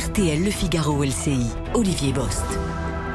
[0.00, 1.44] RTL Le Figaro LCI.
[1.74, 2.46] Olivier Bost.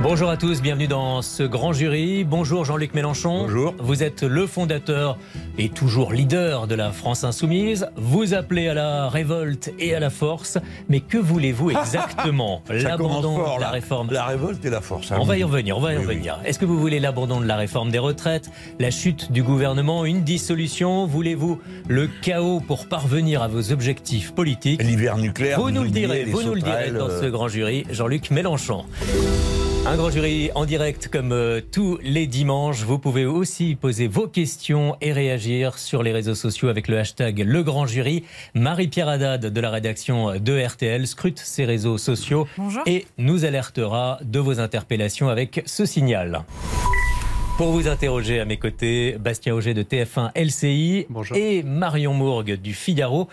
[0.01, 2.23] Bonjour à tous, bienvenue dans ce grand jury.
[2.23, 3.43] Bonjour Jean-Luc Mélenchon.
[3.43, 3.73] Bonjour.
[3.79, 5.17] Vous êtes le fondateur
[5.57, 7.87] et toujours leader de la France insoumise.
[7.95, 10.59] Vous appelez à la révolte et à la force.
[10.89, 12.61] Mais que voulez-vous exactement?
[12.69, 15.11] L'abandon de la réforme La révolte et la force.
[15.11, 15.17] hein.
[15.19, 16.39] On va y revenir, on va y Oui, revenir.
[16.45, 20.21] Est-ce que vous voulez l'abandon de la réforme des retraites, la chute du gouvernement, une
[20.21, 21.07] dissolution?
[21.07, 24.83] Voulez-vous le chaos pour parvenir à vos objectifs politiques?
[24.83, 25.59] L'hiver nucléaire.
[25.59, 28.85] Vous nous le direz, vous nous le direz dans euh, ce grand jury, Jean-Luc Mélenchon.
[29.87, 32.81] Un grand jury en direct comme euh, tous les dimanches.
[32.83, 37.43] Vous pouvez aussi poser vos questions et réagir sur les réseaux sociaux avec le hashtag
[37.45, 38.23] Le Grand Jury.
[38.55, 42.81] Marie-Pierre Haddad de la rédaction de RTL scrute ces réseaux sociaux Bonjour.
[42.87, 46.43] et nous alertera de vos interpellations avec ce signal.
[47.57, 51.05] Pour vous interroger à mes côtés, Bastien Auger de TF1 LCI
[51.35, 53.29] et Marion Mourgue du Figaro.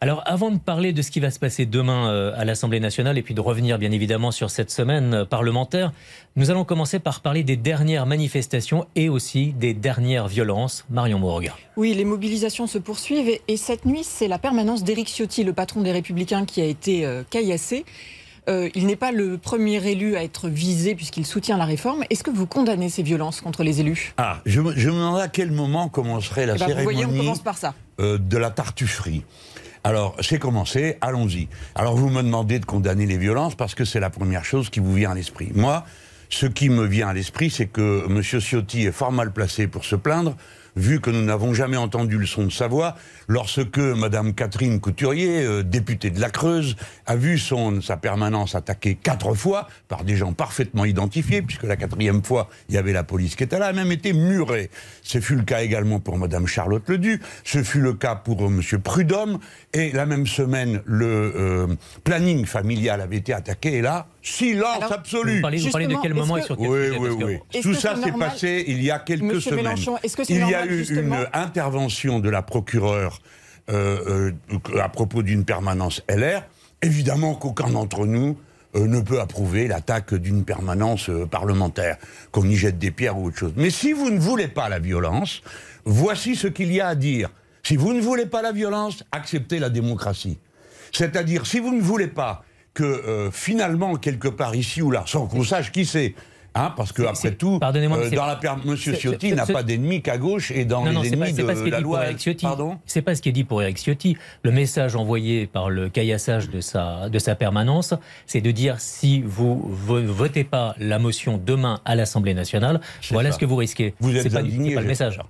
[0.00, 3.18] Alors, avant de parler de ce qui va se passer demain euh, à l'Assemblée nationale
[3.18, 5.92] et puis de revenir bien évidemment sur cette semaine euh, parlementaire,
[6.36, 10.84] nous allons commencer par parler des dernières manifestations et aussi des dernières violences.
[10.88, 11.50] Marion Mourgue.
[11.76, 15.52] Oui, les mobilisations se poursuivent et, et cette nuit, c'est la permanence d'Éric Ciotti, le
[15.52, 17.84] patron des Républicains, qui a été euh, caillassé.
[18.48, 22.04] Euh, il n'est pas le premier élu à être visé puisqu'il soutient la réforme.
[22.08, 24.14] Est-ce que vous condamnez ces violences contre les élus?
[24.16, 27.02] Ah, je, me- je me demandais à quel moment commencerait la Eh ben, Vous cérémonie
[27.02, 27.74] voyez, on commence par ça.
[28.00, 29.22] euh, de la tartufferie.
[29.88, 31.48] Alors, c'est commencé, allons-y.
[31.74, 34.80] Alors, vous me demandez de condamner les violences parce que c'est la première chose qui
[34.80, 35.48] vous vient à l'esprit.
[35.54, 35.82] Moi,
[36.28, 38.20] ce qui me vient à l'esprit, c'est que M.
[38.22, 40.36] Ciotti est fort mal placé pour se plaindre,
[40.78, 42.94] vu que nous n'avons jamais entendu le son de sa voix
[43.26, 46.76] lorsque Mme Catherine Couturier, euh, députée de la Creuse,
[47.06, 51.76] a vu son, sa permanence attaquée quatre fois par des gens parfaitement identifiés, puisque la
[51.76, 54.70] quatrième fois, il y avait la police qui était là, a même été murée.
[55.02, 58.46] Ce fut le cas également pour Mme Charlotte Ledu, ce fut le cas pour euh,
[58.46, 58.62] M.
[58.80, 59.38] Prudhomme,
[59.74, 61.06] et la même semaine, le
[61.36, 61.66] euh,
[62.04, 65.96] planning familial avait été attaqué, et là, silence Alors, absolu Vous parlez, vous parlez de
[66.02, 67.38] quel moment et est-ce sur que- quel oui, sujet oui, que- oui.
[67.54, 69.64] Est-ce Tout que ça s'est normal passé il y a quelques Monsieur semaines.
[69.64, 73.20] Mélenchon, est-ce que c'est il y a normal, eu une intervention de la procureure
[73.70, 76.42] euh, euh, à propos d'une permanence LR.
[76.82, 78.38] Évidemment qu'aucun d'entre nous
[78.76, 81.96] euh, ne peut approuver l'attaque d'une permanence euh, parlementaire,
[82.32, 83.52] qu'on y jette des pierres ou autre chose.
[83.56, 85.42] Mais si vous ne voulez pas la violence,
[85.84, 87.30] voici ce qu'il y a à dire.
[87.62, 90.38] Si vous ne voulez pas la violence, acceptez la démocratie.
[90.92, 92.44] C'est-à-dire, si vous ne voulez pas
[92.78, 96.14] que euh, finalement, quelque part ici ou là, sans qu'on sache qui c'est,
[96.54, 99.64] hein, parce que après tout, pardonnez-moi, euh, c'est- dans la per- Monsieur Ciotti n'a pas
[99.64, 102.02] d'ennemis qu'à gauche et dans Non, les ennemis de pas ce la loi.
[102.40, 104.16] Pardon C'est pas ce qui est dit pour Eric Ciotti.
[104.44, 107.94] Le message envoyé par le caillassage de sa, de sa permanence,
[108.26, 112.80] c'est de dire si vous ne votez pas la motion demain à l'Assemblée nationale,
[113.10, 113.34] voilà ça.
[113.34, 113.94] ce que vous risquez.
[113.98, 115.08] Vous êtes pas, indigné, pas le j'espère.
[115.08, 115.20] message.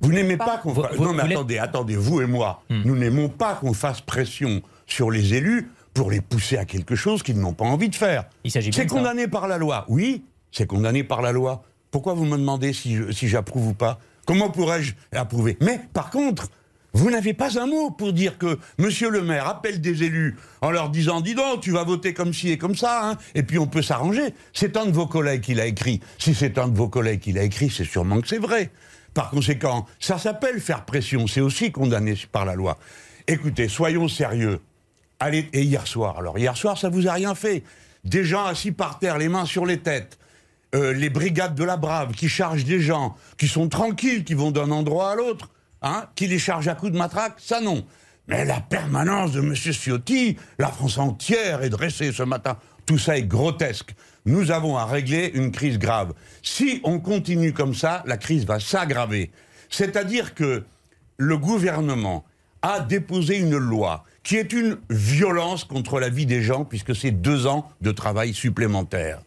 [0.00, 0.96] Vous n'aimez pas qu'on Vous- fasse...
[0.96, 2.82] vous- non mais attendez, attendez, vous et moi, Hmm.
[2.84, 7.24] nous n'aimons pas qu'on fasse pression sur les élus pour les pousser à quelque chose
[7.24, 8.26] qu'ils n'ont pas envie de faire.
[8.44, 8.94] Il s'agit bien C'est ça.
[8.94, 9.84] condamné par la loi.
[9.88, 10.22] Oui,
[10.52, 11.64] c'est condamné par la loi.
[11.90, 12.96] Pourquoi vous me demandez si
[13.28, 13.98] j'approuve ou pas?
[14.24, 16.50] Comment pourrais-je approuver Mais par contre,
[16.92, 20.70] vous n'avez pas un mot pour dire que Monsieur le maire appelle des élus en
[20.70, 23.58] leur disant dis donc, tu vas voter comme ci et comme ça, hein, et puis
[23.58, 24.34] on peut s'arranger.
[24.52, 25.98] C'est un de vos collègues qui l'a écrit.
[26.18, 28.70] Si c'est un de vos collègues qui l'a écrit, c'est sûrement que c'est vrai.
[29.14, 31.26] Par conséquent, ça s'appelle faire pression.
[31.26, 32.78] C'est aussi condamné par la loi.
[33.26, 34.60] Écoutez, soyons sérieux.
[35.20, 37.64] Allez, et hier soir, alors hier soir, ça vous a rien fait.
[38.04, 40.18] Des gens assis par terre, les mains sur les têtes.
[40.74, 44.50] Euh, les brigades de la Brave qui chargent des gens, qui sont tranquilles, qui vont
[44.50, 47.86] d'un endroit à l'autre, hein, qui les chargent à coups de matraque, ça non.
[48.28, 49.54] Mais la permanence de M.
[49.54, 52.58] Ciotti, la France entière est dressée ce matin.
[52.84, 53.94] Tout ça est grotesque.
[54.26, 56.12] Nous avons à régler une crise grave.
[56.42, 59.30] Si on continue comme ça, la crise va s'aggraver.
[59.70, 60.64] C'est-à-dire que
[61.16, 62.26] le gouvernement
[62.60, 67.12] a déposé une loi qui est une violence contre la vie des gens, puisque c'est
[67.12, 69.22] deux ans de travail supplémentaire.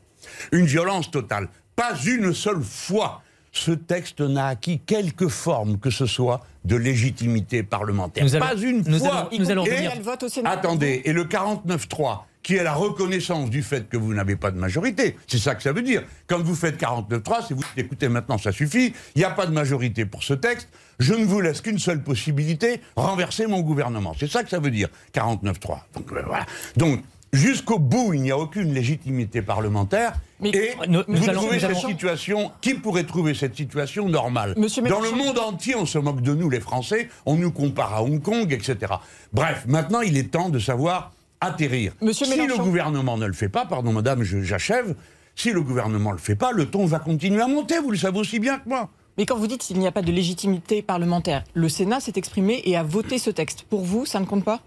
[0.52, 1.50] Une violence totale.
[1.76, 7.64] Pas une seule fois, ce texte n'a acquis quelque forme que ce soit de légitimité
[7.64, 8.24] parlementaire.
[8.24, 9.16] Nous allons- Pas une nous fois.
[9.32, 10.50] allons- nous allons Et- revenir- Elle vote au Sénat.
[10.52, 14.58] Attendez, et le 49.3, qui est la reconnaissance du fait que vous n'avez pas de
[14.58, 16.04] majorité, c'est ça que ça veut dire.
[16.28, 19.46] Quand vous faites 49.3, c'est vous dites, écoutez, maintenant ça suffit, il n'y a pas
[19.46, 24.14] de majorité pour ce texte, je ne vous laisse qu'une seule possibilité, renverser mon gouvernement.
[24.20, 25.86] C'est ça que ça veut dire, 49.3.
[25.96, 26.46] Donc euh, voilà.
[26.78, 27.02] Donc,
[27.34, 30.14] jusqu'au bout, il n'y a aucune légitimité parlementaire.
[30.42, 33.56] Mais- et Nous- nous vous allons- trouvez nous cette allons- situation, qui pourrait trouver cette
[33.56, 34.54] situation normale?
[34.58, 37.94] Monsieur Dans le monde entier, on se moque de nous, les Français, on nous compare
[37.94, 38.94] à Hong Kong, etc.
[39.34, 41.94] Bref, maintenant, il est temps de savoir atterrir.
[42.02, 44.96] Monsieur si le gouvernement ne le fait pas, pardon madame, j'achève,
[45.36, 47.98] si le gouvernement ne le fait pas, le ton va continuer à monter, vous le
[47.98, 48.90] savez aussi bien que moi.
[49.18, 52.62] Mais quand vous dites qu'il n'y a pas de légitimité parlementaire, le Sénat s'est exprimé
[52.66, 53.64] et a voté ce texte.
[53.70, 54.62] Pour vous, ça ne compte pas?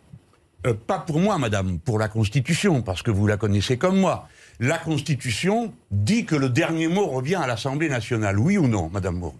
[0.66, 4.28] Euh, pas pour moi, madame, pour la Constitution, parce que vous la connaissez comme moi.
[4.60, 8.38] La Constitution dit que le dernier mot revient à l'Assemblée nationale.
[8.38, 9.34] Oui ou non, madame Mourgue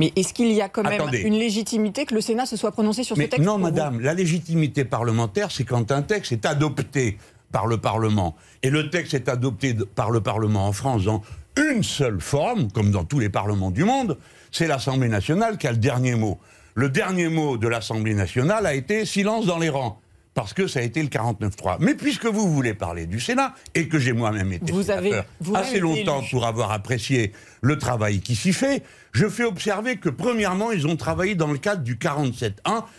[0.00, 3.04] mais est-ce qu'il y a quand même une légitimité que le Sénat se soit prononcé
[3.04, 7.18] sur ce texte Non, madame, la légitimité parlementaire, c'est quand un texte est adopté
[7.52, 8.34] par le Parlement.
[8.62, 11.22] Et le texte est adopté par le Parlement en France dans
[11.58, 14.16] une seule forme, comme dans tous les parlements du monde,
[14.50, 16.38] c'est l'Assemblée nationale qui a le dernier mot.
[16.74, 19.99] Le dernier mot de l'Assemblée nationale a été silence dans les rangs
[20.34, 21.78] parce que ça a été le 49-3.
[21.80, 25.12] Mais puisque vous voulez parler du Sénat, et que j'ai moi-même été vous avez,
[25.54, 27.32] assez longtemps pour avoir apprécié
[27.62, 28.82] le travail qui s'y fait,
[29.12, 32.52] je fais observer que, premièrement, ils ont travaillé dans le cadre du 47-1,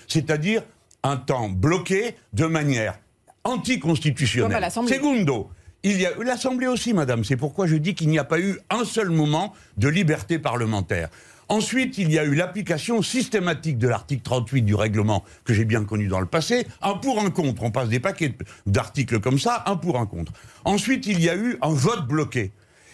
[0.07, 0.63] c'est-à-dire
[1.03, 2.99] un temps bloqué de manière
[3.43, 4.67] anticonstitutionnelle.
[4.87, 5.49] Segundo,
[5.83, 7.23] il y a eu l'Assemblée aussi, madame.
[7.23, 11.09] C'est pourquoi je dis qu'il n'y a pas eu un seul moment de liberté parlementaire.
[11.51, 15.83] Ensuite, il y a eu l'application systématique de l'article 38 du règlement que j'ai bien
[15.83, 17.63] connu dans le passé, un pour un contre.
[17.63, 18.33] On passe des paquets
[18.67, 20.31] d'articles comme ça, un pour un contre.
[20.63, 22.53] Ensuite, il y a eu un vote bloqué.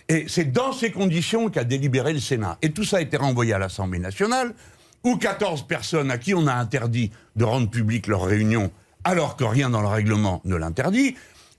[0.09, 2.57] Et c'est dans ces conditions qu'a délibéré le Sénat.
[2.63, 4.55] Et tout ça a été renvoyé à l'Assemblée nationale,
[5.03, 8.71] où 14 personnes à qui on a interdit de rendre publique leur réunion,
[9.03, 11.13] alors que rien dans le règlement ne l'interdit,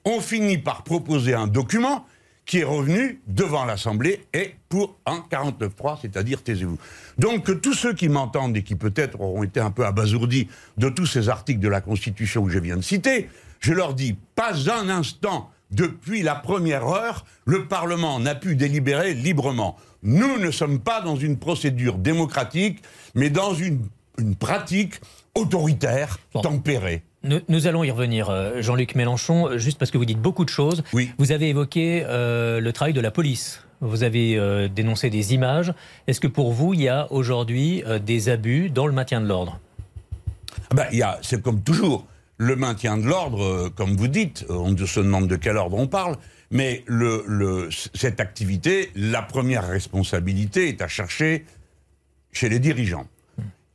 [0.04, 2.06] ont fini par proposer un document
[2.48, 6.78] qui est revenu devant l'Assemblée et pour un 49-3, c'est-à-dire taisez-vous.
[7.18, 10.48] Donc tous ceux qui m'entendent et qui peut-être auront été un peu abasourdis
[10.78, 13.28] de tous ces articles de la Constitution que je viens de citer,
[13.60, 19.12] je leur dis, pas un instant depuis la première heure, le Parlement n'a pu délibérer
[19.12, 19.76] librement.
[20.02, 22.82] Nous ne sommes pas dans une procédure démocratique,
[23.14, 23.86] mais dans une,
[24.40, 24.94] pratique
[25.34, 27.02] autoritaire, tempérée.
[27.24, 30.50] Nous, allons y revenir, euh, Jean-Luc Mélenchon, euh, juste parce que vous dites beaucoup de
[30.50, 30.84] choses.
[30.92, 31.10] Oui.
[31.18, 33.64] Vous avez évoqué euh, le travail de la police.
[33.80, 35.72] Vous avez dénoncé des images.
[36.08, 39.60] Est-ce que pour vous, il y a aujourd'hui des abus dans le maintien de l'ordre?
[40.72, 42.04] Ah ben, C'est comme toujours.
[42.38, 46.16] Le maintien de l'ordre, comme vous dites, on se demande de quel ordre on parle,
[46.50, 51.44] mais le, cette activité, la première responsabilité est à chercher
[52.32, 53.06] chez les dirigeants.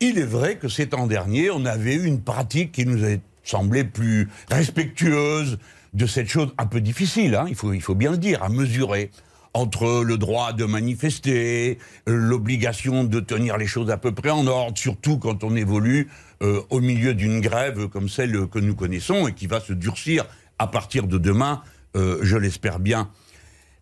[0.02, 3.16] Il est vrai que ces temps derniers, on avait eu une pratique qui nous a
[3.44, 5.60] semblé plus respectueuse
[5.94, 8.50] de cette chose un peu difficile, hein, il, faut, il faut bien le dire, à
[8.50, 9.12] mesurer
[9.54, 14.78] entre le droit de manifester, l'obligation de tenir les choses à peu près en ordre,
[14.78, 16.10] surtout quand on évolue
[16.42, 20.26] euh, au milieu d'une grève comme celle que nous connaissons et qui va se durcir
[20.58, 21.62] à partir de demain,
[21.96, 23.10] euh, je l'espère bien.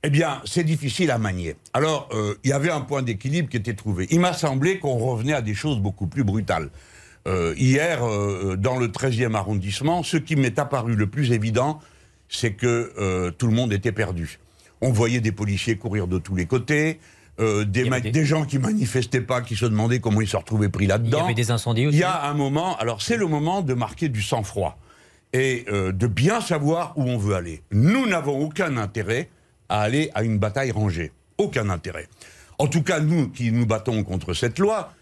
[0.03, 1.55] Eh bien, c'est difficile à manier.
[1.73, 4.07] Alors, euh, il y avait un point d'équilibre qui était trouvé.
[4.09, 6.69] Il m'a semblé qu'on revenait à des choses beaucoup plus brutales.
[7.27, 11.79] Euh, hier, euh, dans le 13e arrondissement, ce qui m'est apparu le plus évident,
[12.29, 14.39] c'est que euh, tout le monde était perdu.
[14.81, 16.99] On voyait des policiers courir de tous les côtés,
[17.39, 18.25] des, des...
[18.25, 21.19] gens qui manifestaient pas, qui se demandaient comment ils se retrouvaient pris là-dedans.
[21.19, 21.97] Il y avait des incendies aussi.
[21.97, 24.77] Il y a un moment, alors c'est le moment de marquer du sang-froid
[25.33, 27.63] et de bien savoir où on veut aller.
[27.71, 29.29] Nous n'avons aucun intérêt
[29.69, 31.11] à aller à une bataille rangée.
[31.39, 32.07] Aucun intérêt.
[32.59, 34.93] En tout cas, nous qui nous battons contre cette loi,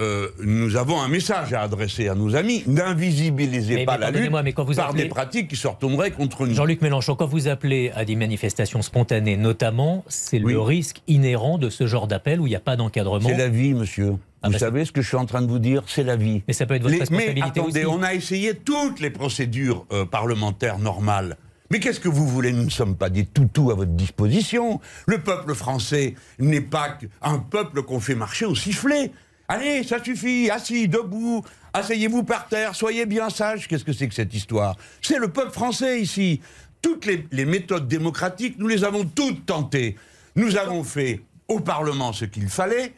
[0.00, 2.62] euh, nous avons un message à adresser à nos amis.
[2.66, 6.54] N'invisibilisez pas la lutte mais quand vous par des pratiques qui se retourneraient contre nous.
[6.54, 11.68] Jean-Luc Mélenchon, quand vous appelez à des manifestations spontanées, notamment, c'est le risque inhérent de
[11.68, 13.28] ce genre d'appel où il n'y a pas d'encadrement.
[13.28, 14.14] C'est la vie, monsieur.
[14.40, 16.14] Ah vous bah savez ce que je suis en train de vous dire C'est la
[16.14, 16.42] vie.
[16.46, 20.04] Mais ça peut être votre responsabilité Mais attendez, on a essayé toutes les procédures euh,
[20.04, 21.36] parlementaires normales.
[21.70, 22.52] Mais qu'est-ce que vous voulez?
[22.52, 24.80] Nous ne sommes pas des toutous à votre disposition.
[25.06, 29.10] Le peuple français n'est pas un peuple qu'on fait marcher au sifflet.
[29.50, 33.66] Allez, ça suffit, assis, debout, asseyez-vous par terre, soyez bien sages.
[33.66, 34.76] Qu'est-ce que c'est que cette histoire?
[35.00, 36.42] C'est le peuple français ici.
[36.82, 39.96] Toutes les, méthodes démocratiques, nous les avons toutes tentées.
[40.36, 42.92] Nous avons fait au Parlement ce qu'il fallait,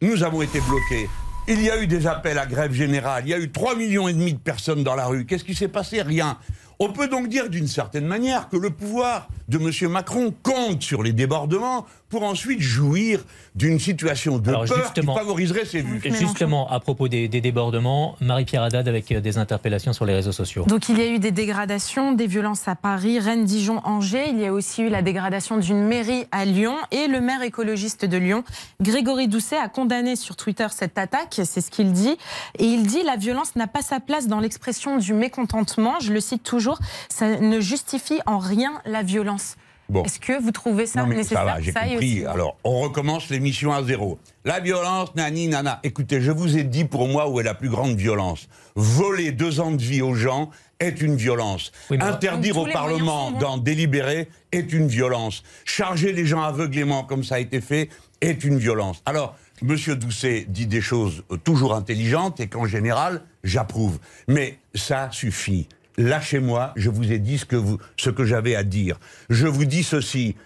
[0.00, 1.06] nous avons été bloqués.
[1.46, 4.08] Il y a eu des appels à grève générale, il y a eu 3 millions
[4.08, 5.26] et demi de personnes dans la rue.
[5.26, 6.00] Qu'est-ce qui s'est passé?
[6.00, 6.38] Rien.
[6.78, 9.92] On peut donc dire d'une certaine manière que le pouvoir de M.
[9.92, 13.24] Macron compte sur les débordements pour ensuite jouir
[13.54, 16.00] d'une situation de peur qui favoriserait ses vues.
[16.04, 20.64] Justement, à propos des, débordements, Marie-Pierre Haddad avec euh, des interpellations sur les réseaux sociaux.
[20.66, 24.28] Donc il y a eu des dégradations, des violences à Paris, Rennes, Dijon, Angers.
[24.28, 26.74] Il y a aussi eu la dégradation d'une mairie à Lyon.
[26.90, 28.44] Et le maire écologiste de Lyon,
[28.80, 31.40] Grégory Doucet, a condamné sur Twitter cette attaque.
[31.44, 32.16] C'est ce qu'il dit.
[32.58, 35.94] Et il dit la violence n'a pas sa place dans l'expression du mécontentement.
[36.00, 36.78] Je le cite toujours.
[37.08, 39.56] Ça ne justifie en rien la violence.
[40.04, 42.24] Est-ce que vous trouvez ça nécessaire Ça va, j'ai compris.
[42.24, 44.18] Alors, on recommence l'émission à zéro.
[44.44, 45.80] La violence, nani, nana.
[45.82, 48.48] Écoutez, je vous ai dit pour moi où est la plus grande violence.
[48.74, 51.72] Voler deux ans de vie aux gens est une violence.
[51.90, 55.42] Interdire au Parlement d'en délibérer est une violence.
[55.64, 59.02] Charger les gens aveuglément comme ça a été fait est une violence.
[59.06, 63.98] Alors, Monsieur Doucet dit des choses toujours intelligentes et qu'en général, j'approuve.
[64.26, 65.68] Mais ça suffit.
[65.98, 68.98] Lâchez-moi, je vous ai dit ce que, vous, ce que j'avais à dire.
[69.28, 70.36] Je vous dis ceci,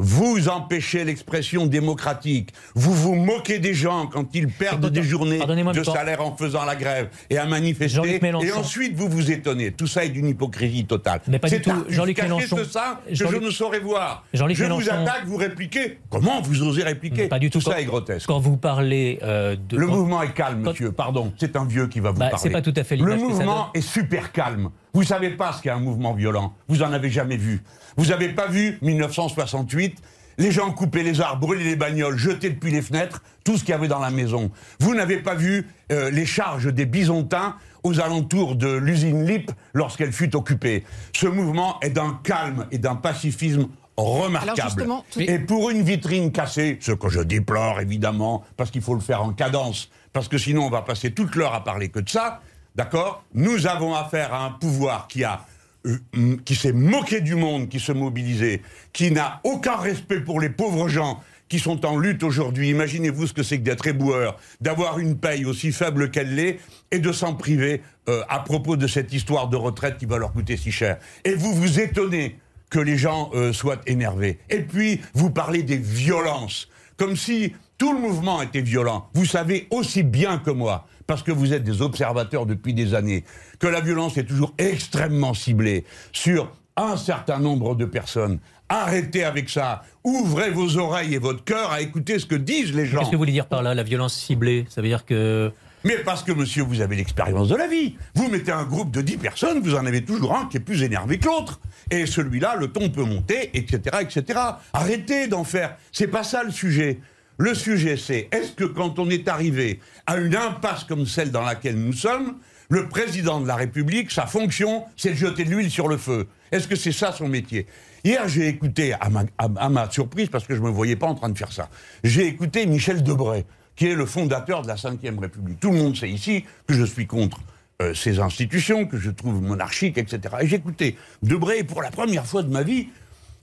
[0.00, 2.54] vous empêchez l'expression démocratique.
[2.74, 5.40] Vous vous moquez des gens quand ils perdent des journées
[5.74, 8.18] de salaire en faisant la grève et à manifester.
[8.42, 9.72] Et ensuite, vous vous étonnez.
[9.72, 11.20] Tout ça est d'une hypocrisie totale.
[11.28, 11.84] Mais pas du tout.
[11.90, 12.56] Jean-Luc Mélenchon.
[12.56, 14.24] de ça que je ne saurais voir.
[14.32, 15.98] Je vous attaque, vous répliquez.
[16.08, 17.58] Comment vous osez répliquer Pas du tout.
[17.58, 18.26] Tout ça est grotesque.
[18.26, 19.76] Quand vous parlez euh, de.
[19.76, 20.92] Le mouvement est calme, monsieur.
[20.92, 21.30] Pardon.
[21.36, 22.42] C'est un vieux qui va vous bah, parler.
[22.42, 24.70] C'est pas tout à fait Le mouvement est super calme.
[24.92, 26.54] Vous savez pas ce qu'est un mouvement violent.
[26.68, 27.62] Vous en avez jamais vu.
[27.96, 29.96] Vous n'avez pas vu 1968
[30.40, 33.72] les gens coupaient les arbres, brûlaient les bagnoles, jetaient depuis les fenêtres tout ce qu'il
[33.72, 34.50] y avait dans la maison.
[34.80, 40.12] Vous n'avez pas vu euh, les charges des Bisontins aux alentours de l'usine Lip lorsqu'elle
[40.12, 40.84] fut occupée.
[41.14, 43.68] Ce mouvement est d'un calme et d'un pacifisme
[43.98, 44.86] remarquable.
[45.18, 49.22] Et pour une vitrine cassée, ce que je déplore évidemment, parce qu'il faut le faire
[49.22, 52.40] en cadence, parce que sinon on va passer toute l'heure à parler que de ça,
[52.74, 53.24] d'accord?
[53.34, 55.46] Nous avons affaire à un pouvoir qui a
[55.86, 58.60] euh, qui s'est moqué du monde, qui se mobilisait,
[58.92, 62.68] qui n'a aucun respect pour les pauvres gens qui sont en lutte aujourd'hui.
[62.68, 66.60] Imaginez-vous ce que c'est que d'être éboueur, d'avoir une paye aussi faible qu'elle l'est
[66.90, 70.32] et de s'en priver euh, à propos de cette histoire de retraite qui va leur
[70.32, 70.98] coûter si cher.
[71.24, 72.38] Et vous vous étonnez
[72.70, 74.38] que les gens euh, soient énervés.
[74.48, 79.08] Et puis, vous parlez des violences, comme si tout le mouvement était violent.
[79.14, 83.24] Vous savez aussi bien que moi parce que vous êtes des observateurs depuis des années,
[83.58, 88.38] que la violence est toujours extrêmement ciblée sur un certain nombre de personnes.
[88.68, 89.82] Arrêtez avec ça.
[90.04, 93.00] Ouvrez vos oreilles et votre cœur à écouter ce que disent les gens.
[93.00, 94.66] Qu'est-ce que vous voulez dire par là, la violence ciblée?
[94.68, 95.50] Ça veut dire que...
[95.82, 97.96] Mais parce que, monsieur, vous avez l'expérience de la vie.
[98.14, 100.84] Vous mettez un groupe de 10 personnes, vous en avez toujours un qui est plus
[100.84, 101.58] énervé que l'autre.
[101.90, 104.38] Et celui-là, le ton peut monter, etc., etc.
[104.72, 105.74] Arrêtez d'en faire.
[105.90, 107.00] C'est pas ça le sujet.
[107.40, 111.40] Le sujet, c'est est-ce que quand on est arrivé à une impasse comme celle dans
[111.40, 112.34] laquelle nous sommes,
[112.68, 116.26] le président de la République, sa fonction, c'est de jeter de l'huile sur le feu
[116.52, 117.66] Est-ce que c'est ça son métier?
[118.04, 121.30] Hier, j'ai écouté, à ma, surprise, parce que je ne me voyais pas en train
[121.30, 121.70] de faire ça,
[122.04, 125.60] j'ai écouté Michel Debray, qui est le fondateur de la Ve République.
[125.60, 127.40] Tout le monde sait ici que je suis contre
[127.80, 130.34] euh, ces institutions, que je trouve monarchiques, etc.
[130.42, 132.88] Et j'écoutais Debray, pour la première fois de ma vie,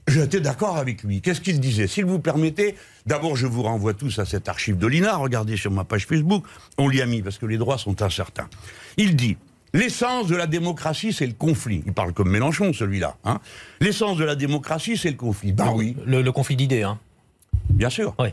[0.08, 1.22] J'étais d'accord avec lui.
[1.22, 1.88] Qu'est-ce qu'il disait?
[1.88, 5.72] S'il vous permettez, d'abord je vous renvoie tous à cette archive de l'INA, regardez sur
[5.72, 6.46] ma page Facebook,
[6.78, 8.50] on l'y a mis parce que les droits sont incertains.
[8.96, 9.38] Il dit
[9.74, 11.84] L'essence de la démocratie, c'est le conflit.
[11.86, 13.18] Il parle comme Mélenchon, celui-là.
[13.26, 13.40] Hein
[13.82, 15.52] L'essence de la démocratie, c'est le conflit.
[15.52, 15.96] Ben oui.
[16.06, 17.00] Le, conflit d'idées, hein
[17.70, 18.16] Bien sûr.
[18.18, 18.30] Oui.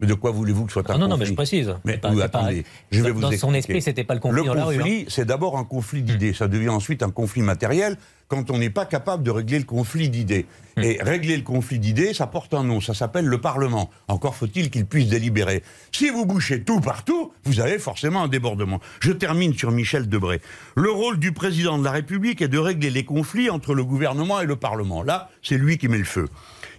[0.00, 1.74] Mais de quoi voulez-vous que ce soit un ah non, conflit Non, mais je précise.
[1.84, 4.78] Mais attendez, je vais vous Dans son esprit, c'était pas le conflit le dans conflit,
[4.78, 4.90] la rue.
[4.90, 5.04] Hein.
[5.08, 6.32] c'est d'abord un conflit d'idées.
[6.32, 7.96] Ça devient ensuite un conflit matériel
[8.30, 10.46] quand on n'est pas capable de régler le conflit d'idées.
[10.76, 10.82] Hmm.
[10.82, 13.90] Et régler le conflit d'idées, ça porte un nom, ça s'appelle le Parlement.
[14.06, 15.62] Encore faut-il qu'il puisse délibérer.
[15.90, 18.80] Si vous bouchez tout partout, vous avez forcément un débordement.
[19.00, 20.40] Je termine sur Michel Debré.
[20.76, 24.40] Le rôle du président de la République est de régler les conflits entre le gouvernement
[24.40, 25.02] et le Parlement.
[25.02, 26.28] Là, c'est lui qui met le feu.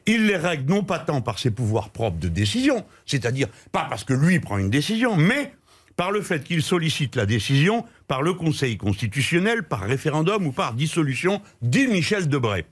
[0.05, 4.03] Il les règle non pas tant par ses pouvoirs propres de décision, c'est-à-dire pas parce
[4.03, 5.53] que lui prend une décision, mais
[5.95, 10.73] par le fait qu'il sollicite la décision par le Conseil constitutionnel, par référendum ou par
[10.73, 12.65] dissolution, dit Michel Debray.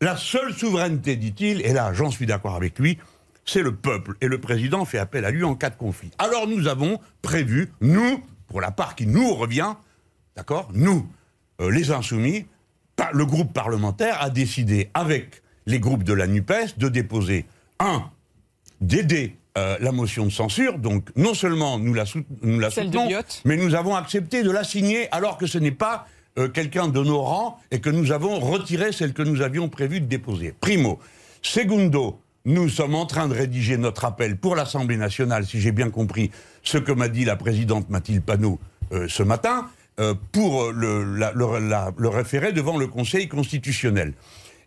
[0.00, 2.98] La seule souveraineté, dit-il, et là j'en suis d'accord avec lui,
[3.44, 6.10] c'est le peuple, et le président fait appel à lui en cas de conflit.
[6.18, 9.74] Alors nous avons prévu, nous, pour la part qui nous revient,
[10.36, 11.08] d'accord, nous,
[11.60, 12.46] euh, les insoumis,
[13.12, 17.44] le groupe parlementaire a décidé avec les groupes de la NUPES de déposer,
[17.78, 18.10] un,
[18.80, 20.78] d'aider euh, la motion de censure.
[20.78, 22.04] Donc, non seulement nous la,
[22.42, 23.08] nous la soutenons,
[23.44, 26.06] mais nous avons accepté de la signer alors que ce n'est pas
[26.38, 30.00] euh, quelqu'un de nos rangs et que nous avons retiré celle que nous avions prévu
[30.00, 30.54] de déposer.
[30.58, 30.98] Primo.
[31.42, 35.90] Segundo, nous sommes en train de rédiger notre appel pour l'Assemblée nationale, si j'ai bien
[35.90, 36.30] compris
[36.62, 38.58] ce que m'a dit la présidente Mathilde Panot
[38.92, 39.68] euh, ce matin,
[40.30, 44.14] pour le, le référer devant le Conseil constitutionnel.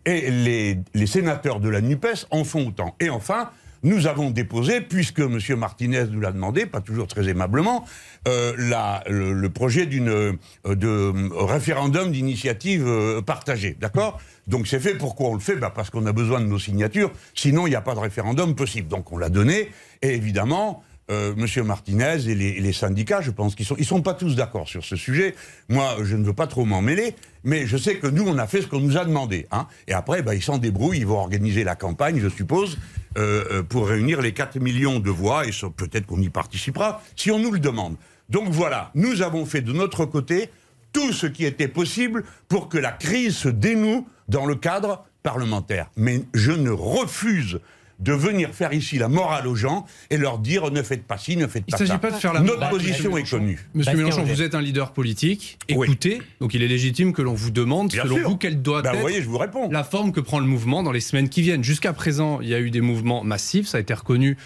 [0.04, 2.96] Et les, sénateurs de la NUPES en font autant.
[2.98, 3.50] Et enfin,
[3.84, 5.38] nous avons déposé, puisque M.
[5.56, 7.84] Martinez nous l'a demandé, pas toujours très aimablement,
[8.28, 8.52] euh,
[9.08, 10.32] le, projet d'une euh,
[10.66, 11.12] de
[11.44, 13.76] référendum d'initiative euh, partagée.
[13.80, 14.20] D'accord?
[14.46, 14.94] Donc c'est fait.
[14.94, 15.56] Pourquoi on le fait?
[15.56, 17.12] Bah Parce qu'on a besoin de nos signatures.
[17.34, 18.88] Sinon, il n'y a pas de référendum possible.
[18.88, 19.70] Donc on l'a donné.
[20.02, 24.36] Et évidemment, euh, Monsieur Martinez et les, syndicats, je pense qu'ils sont, sont pas tous
[24.36, 25.34] d'accord sur ce sujet.
[25.68, 28.46] Moi, je ne veux pas trop m'en mêler, mais je sais que nous, on a
[28.46, 29.46] fait ce qu'on nous a demandé.
[29.50, 29.66] Hein.
[29.88, 32.78] Et après, bah, ils s'en débrouillent, ils vont organiser la campagne, je suppose,
[33.18, 37.30] euh, euh, pour réunir les 4 millions de voix, et peut-être qu'on y participera, si
[37.30, 37.96] on nous le demande.
[38.30, 40.50] Donc voilà, nous avons fait de notre côté
[40.92, 45.90] tout ce qui était possible pour que la crise se dénoue dans le cadre parlementaire.
[45.96, 47.60] Mais je ne refuse
[47.98, 51.36] de venir faire ici la morale aux gens et leur dire ne faites pas ci,
[51.36, 51.84] ne faites pas ça.
[51.84, 53.60] Il ne s'agit pas de faire la Notre position est connue.
[53.74, 55.58] Monsieur Mélenchon, vous êtes un leader politique.
[55.68, 59.00] Écoutez, donc il est légitime que l'on vous demande, selon vous, quelle doit ben, être
[59.00, 59.70] voyez, je vous réponds.
[59.70, 61.64] la forme que prend le mouvement dans les semaines qui viennent.
[61.64, 64.36] Jusqu'à présent, il y a eu des mouvements massifs, ça a été reconnu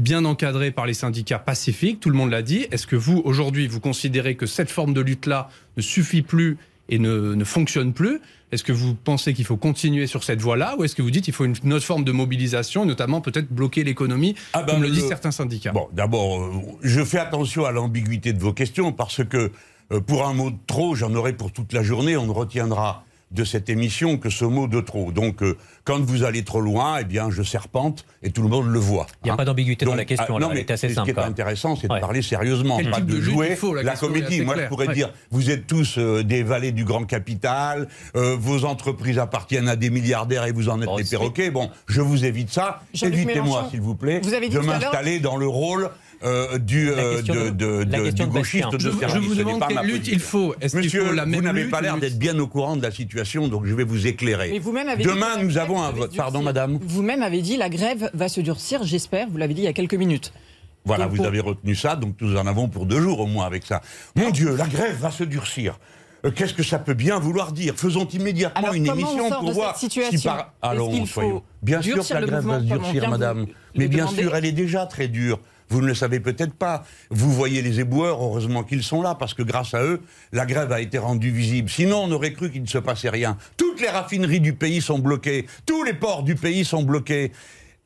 [0.00, 2.66] bien encadré par les syndicats pacifiques, tout le monde l'a dit.
[2.70, 6.56] Est-ce que vous, aujourd'hui, vous considérez que cette forme de lutte-là ne suffit plus
[6.90, 8.20] et ne, ne fonctionne plus
[8.52, 11.24] Est-ce que vous pensez qu'il faut continuer sur cette voie-là ou est-ce que vous dites
[11.24, 14.90] qu'il faut une autre forme de mobilisation, notamment peut-être bloquer l'économie, ah ben, comme le,
[14.90, 15.72] disent certains syndicats?
[15.72, 16.50] Bon, d'abord, euh,
[16.82, 19.52] je fais attention à l'ambiguïté de vos questions parce que
[19.92, 23.04] euh, pour un mot de trop, j'en aurai pour toute la journée, on ne retiendra
[23.30, 25.12] de cette émission que ce mot de trop.
[25.12, 28.66] Donc, euh, quand vous allez trop loin, eh bien, je serpente et tout le monde
[28.66, 29.06] le voit.
[29.22, 29.36] Il n'y a hein.
[29.36, 30.36] pas d'ambiguïté dans la question.
[30.36, 33.56] Ah, non, mais assez Ce qui est intéressant, c'est de parler sérieusement, pas de, jouer
[33.82, 34.42] la, comédie.
[34.42, 38.64] Moi, je pourrais dire, vous êtes tous euh, des valets du grand capital, euh, vos
[38.64, 41.50] entreprises appartiennent à des milliardaires et vous en êtes les perroquets.
[41.50, 42.82] Bon, je vous évite ça.
[43.00, 45.90] Évitez-moi, s'il vous plaît, de m'installer dans le rôle
[46.22, 49.22] euh, du, euh, de, de, de, du gauchiste de je, service.
[49.22, 50.54] Je vous demande quelle lutte il faut.
[50.60, 52.90] Est-ce Monsieur, faut la même vous n'avez pas l'air d'être bien au courant de la
[52.90, 54.58] situation, donc je vais vous éclairer.
[54.58, 56.14] Demain, nous avons un vote.
[56.16, 59.28] Pardon, madame Vous-même avez dit la grève va se durcir, j'espère.
[59.30, 60.32] Vous l'avez dit il y a quelques minutes.
[60.84, 63.66] Voilà, vous avez retenu ça, donc nous en avons pour deux jours au moins avec
[63.66, 63.80] ça.
[64.16, 65.78] Mon Dieu, la grève va se durcir.
[66.24, 67.74] Euh, qu'est-ce que ça peut bien vouloir dire?
[67.76, 69.88] Faisons immédiatement une émission pour voir si
[70.22, 70.52] par...
[70.60, 71.42] Allons, soyons.
[71.62, 73.46] Bien sûr que la grève va se durcir, madame.
[73.74, 75.40] Mais bien sûr, elle est déjà très dure.
[75.70, 76.84] Vous ne le savez peut-être pas.
[77.10, 80.00] Vous voyez les éboueurs, heureusement qu'ils sont là, parce que grâce à eux,
[80.32, 81.70] la grève a été rendue visible.
[81.70, 83.38] Sinon, on aurait cru qu'il ne se passait rien.
[83.56, 85.46] Toutes les raffineries du pays sont bloquées.
[85.64, 87.32] Tous les ports du pays sont bloqués.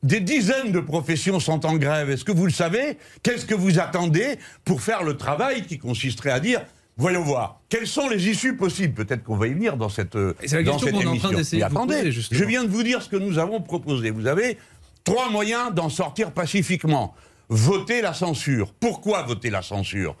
[0.01, 2.09] Des dizaines de professions sont en grève.
[2.09, 2.97] Est-ce que vous le savez?
[3.23, 6.61] Qu'est-ce que vous attendez pour faire le travail qui consisterait à dire
[6.97, 7.59] Voyons voir.
[7.67, 8.93] Quelles sont les issues possibles?
[8.93, 10.33] Peut-être qu'on va y venir dans cette, dans
[10.79, 11.29] cette émission.
[11.51, 14.11] Mais attendez, je viens de vous dire ce que nous avons proposé.
[14.11, 14.57] Vous avez
[15.03, 17.13] trois moyens d'en sortir pacifiquement
[17.49, 18.73] voter la censure.
[18.73, 20.15] Pourquoi voter la censure?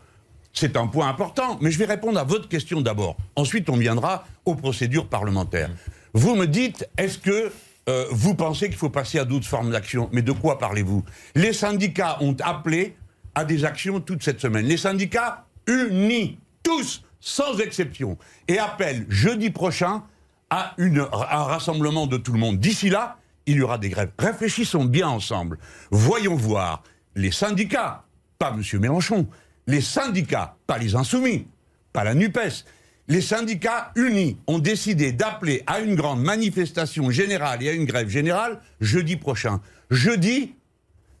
[0.53, 3.17] C'est un point important, mais je vais répondre à votre question d'abord.
[3.35, 5.69] Ensuite, on viendra aux procédures parlementaires.
[6.13, 7.51] Vous me dites, est-ce que
[7.89, 10.09] euh, vous pensez qu'il faut passer à d'autres formes d'action?
[10.13, 11.03] Mais de quoi parlez-vous?
[11.35, 12.95] Les syndicats ont appelé
[13.35, 14.65] à des actions toute cette semaine.
[14.65, 20.03] Les syndicats unis, tous, sans exception, et appellent jeudi prochain
[20.49, 22.59] à un rassemblement de tout le monde.
[22.59, 24.11] D'ici là, il y aura des grèves.
[24.17, 25.59] Réfléchissons bien ensemble.
[25.91, 26.81] Voyons voir
[27.15, 28.03] les syndicats,
[28.37, 28.79] pas M.
[28.79, 29.27] Mélenchon,
[29.67, 31.47] les syndicats, pas les insoumis,
[31.93, 32.65] pas la NUPES,
[33.07, 38.09] les syndicats unis ont décidé d'appeler à une grande manifestation générale et à une grève
[38.09, 39.61] générale jeudi prochain.
[39.91, 40.55] Jeudi,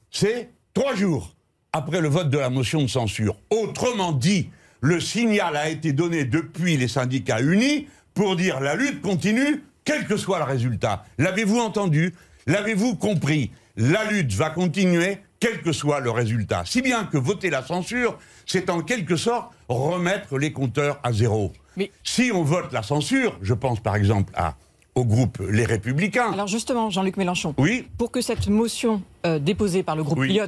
[0.09, 1.35] c'est trois jours
[1.73, 3.37] après le vote de la motion de censure.
[3.49, 4.49] Autrement dit,
[4.81, 10.07] le signal a été donné depuis les syndicats unis pour dire la lutte continue, quel
[10.07, 11.05] que soit le résultat.
[11.17, 12.15] L'avez-vous entendu?
[12.47, 13.51] L'avez-vous compris?
[13.77, 16.63] La lutte va continuer quel que soit le résultat.
[16.65, 21.51] Si bien que voter la censure, c'est en quelque sorte remettre les compteurs à zéro.
[21.77, 21.91] Mais...
[22.03, 24.55] Si on vote la censure, je pense par exemple à,
[24.95, 26.31] au groupe Les Républicains.
[26.31, 30.39] Alors justement, Jean-Luc Mélenchon, oui pour que cette motion euh, déposée par le groupe oui.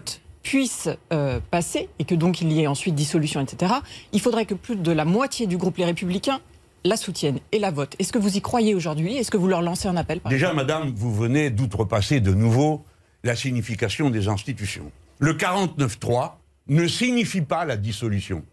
[0.42, 3.74] puisse euh, passer et que donc il y ait ensuite dissolution, etc.,
[4.14, 6.40] il faudrait que plus de la moitié du groupe Les Républicains
[6.88, 7.96] la soutienne et la vote.
[8.00, 9.18] Est-ce que vous y croyez aujourd'hui?
[9.18, 12.84] Est-ce que vous leur lancez un appel Déjà, madame, vous venez d'outrepasser de nouveau
[13.28, 14.90] la signification des institutions.
[15.20, 16.32] Le 49-3
[16.70, 18.44] ne signifie pas la dissolution.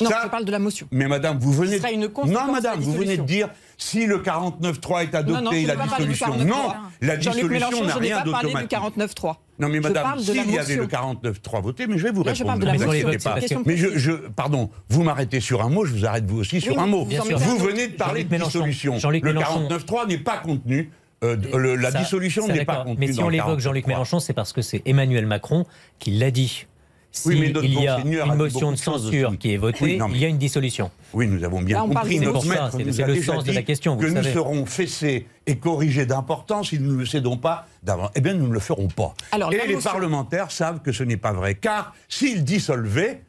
[0.00, 0.86] Non, ça, je parle de la motion.
[0.92, 5.14] Mais madame, vous venez une Non, madame, vous venez de dire si le 49-3 est
[5.14, 6.36] adopté, non, non, la dissolution.
[6.36, 8.70] Non, la dissolution n'a rien d'automatique.
[8.96, 9.34] Je ne 49-3.
[9.58, 12.38] Non, mais madame, s'il y avait le 49-3 voté, mais je vais vous Là, répondre.
[12.38, 13.62] Je parle de la pas.
[13.66, 16.76] Mais je, je, pardon, vous m'arrêtez sur un mot, je vous arrête vous aussi sur
[16.76, 17.04] oui, un mot.
[17.04, 18.94] Vous, vous venez de parler de dissolution.
[18.94, 20.90] Le 49-3 n'est pas contenu
[21.22, 22.96] euh, le, la ça, dissolution n'est pas contenue.
[22.98, 25.66] Mais si on l'évoque Jean-Luc Mélenchon, c'est parce que c'est Emmanuel Macron
[25.98, 26.66] qui l'a dit.
[27.12, 30.20] Si oui, mais il y a une motion de censure qui est votée, oui, il
[30.20, 30.92] y a une dissolution.
[31.12, 32.20] Oui, nous avons bien Là, compris.
[32.20, 33.96] Notre maître c'est le sens de la question.
[33.96, 38.10] Vous que nous serons fessés et corrigés d'importance si nous ne le cédons pas d'avant.
[38.14, 39.14] Eh bien, nous ne le ferons pas.
[39.32, 39.90] Alors, et les motion...
[39.90, 43.22] parlementaires savent que ce n'est pas vrai, car s'ils dissolvaient,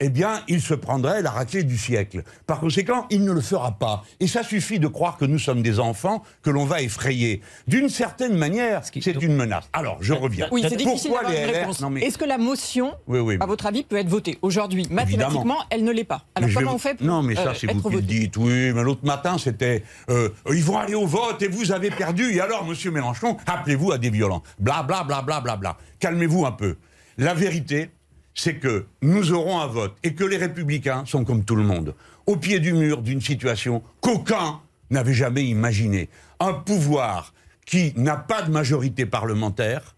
[0.00, 2.22] eh bien, il se prendrait la raclée du siècle.
[2.46, 4.04] Par conséquent, il ne le fera pas.
[4.20, 7.40] Et ça suffit de croire que nous sommes des enfants que l'on va effrayer.
[7.66, 9.68] D'une certaine manière, c'est une menace.
[9.72, 10.48] Alors, je reviens.
[10.52, 11.82] Oui, c'est difficile Pourquoi les réponse.
[11.90, 12.02] Mais...
[12.02, 13.36] Est-ce que la motion, oui, oui.
[13.40, 14.86] à votre avis, peut être votée aujourd'hui?
[14.90, 15.64] Mathématiquement, Évidemment.
[15.70, 16.24] elle ne l'est pas.
[16.34, 18.36] Alors, comment on fait pour Non, mais ça, c'est euh, vous qui le dites.
[18.36, 22.34] Oui, mais l'autre matin, c'était euh, ils vont aller au vote et vous avez perdu.
[22.34, 24.42] Et alors, Monsieur Mélenchon, appelez-vous à des violents.
[24.60, 25.76] Bla, bla, bla, bla, bla, bla.
[25.98, 26.76] Calmez-vous un peu.
[27.16, 27.90] La vérité,
[28.38, 31.94] c'est que nous aurons un vote et que les républicains sont comme tout le monde,
[32.26, 36.08] au pied du mur d'une situation qu'aucun n'avait jamais imaginée.
[36.38, 37.34] Un pouvoir
[37.66, 39.96] qui n'a pas de majorité parlementaire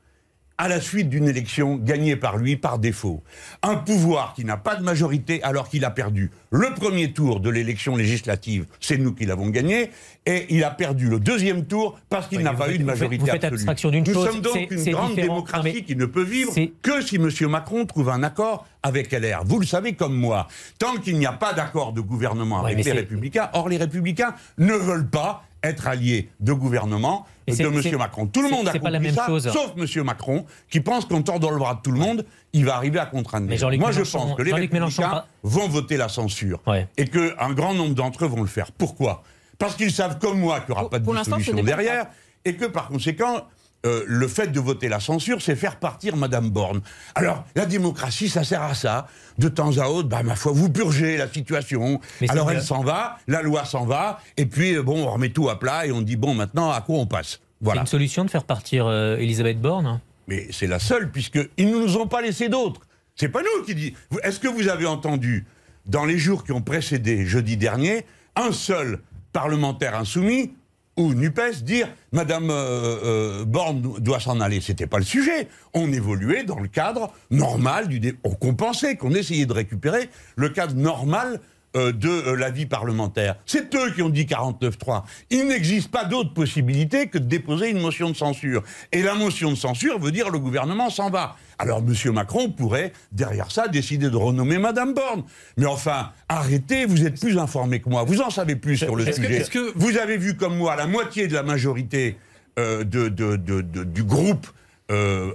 [0.61, 3.23] à la suite d'une élection gagnée par lui par défaut.
[3.63, 7.49] Un pouvoir qui n'a pas de majorité alors qu'il a perdu le premier tour de
[7.49, 9.91] l'élection législative, c'est nous qui l'avons gagné,
[10.27, 13.31] et il a perdu le deuxième tour parce qu'il n'a pas eu de majorité vous
[13.31, 17.01] faites abstraction d'une Nous chose, sommes donc une grande démocratie qui ne peut vivre que
[17.01, 17.31] si M.
[17.49, 19.45] Macron trouve un accord avec LR.
[19.47, 20.47] Vous le savez comme moi,
[20.79, 24.75] tant qu'il n'y a pas d'accord de gouvernement avec les Républicains, or les Républicains ne
[24.75, 27.97] veulent pas être alliés de gouvernement Mais de M.
[27.99, 28.27] Macron.
[28.27, 29.51] Tout le monde a la compris même ça, chose.
[29.51, 30.05] sauf M.
[30.05, 33.07] Macron, qui pense qu'en tordant le bras de tout le monde, il va arriver à
[33.07, 33.49] contraindre.
[33.49, 33.71] Les gens.
[33.71, 36.61] Moi, je pense que les Républicains vont voter la censure.
[36.67, 36.89] Ouais.
[36.97, 38.73] Et qu'un grand nombre d'entre eux vont le faire.
[38.73, 39.23] Pourquoi?
[39.59, 42.07] Parce qu'ils savent comme moi qu'il n'y aura Pour- pas de pas derrière.
[42.45, 43.43] Et que par conséquent,
[43.87, 46.83] euh, le fait de voter la censure, c'est faire partir Madame Borne.
[47.15, 49.07] Alors, la démocratie, ça sert à ça.
[49.39, 51.99] De temps à autre, bah, ma foi, vous purgez la situation.
[52.21, 55.11] Mais c'est Alors, elle s'en va, la loi s'en va, et puis, euh, bon, on
[55.11, 57.31] remet tout à plat et on dit, bon, maintenant, à quoi on passe?
[57.31, 57.81] C'est Voilà.
[57.83, 61.97] une solution de faire partir euh, Elisabeth Borne Mais c'est la seule, puisqu'ils ne nous
[61.97, 62.83] ont pas laissé d'autres.
[63.17, 63.95] C'est pas nous qui dit.
[64.23, 65.47] Est-ce que vous avez entendu,
[65.87, 68.05] dans les jours qui ont précédé jeudi dernier,
[68.37, 69.01] un seul
[69.33, 70.53] parlementaire insoumis
[70.97, 75.49] ou NUPES dire Madame euh, euh, Borne doit s'en aller C'était pas le sujet.
[75.75, 80.49] On évoluait dans le cadre normal du dé- On compensait, qu'on essayait de récupérer le
[80.49, 81.41] cadre normal
[81.77, 83.37] euh, de euh, la vie parlementaire.
[83.47, 85.05] C'est eux qui ont dit 49-3.
[85.31, 88.63] Il n'existe pas d'autre possibilité que de déposer une motion de censure.
[88.91, 91.37] Et la motion de censure veut dire le gouvernement s'en va.
[91.59, 91.95] Alors M.
[92.13, 95.23] Macron pourrait, derrière ça, décider de renommer Madame Borne.
[95.57, 98.03] Mais enfin, arrêtez, vous êtes plus informé que moi.
[98.05, 99.35] Vous en savez plus sur le que- sujet.
[99.37, 102.17] est-ce que- Vous avez vu comme moi la moitié de la majorité
[102.59, 104.47] euh, de, de- de- de- du groupe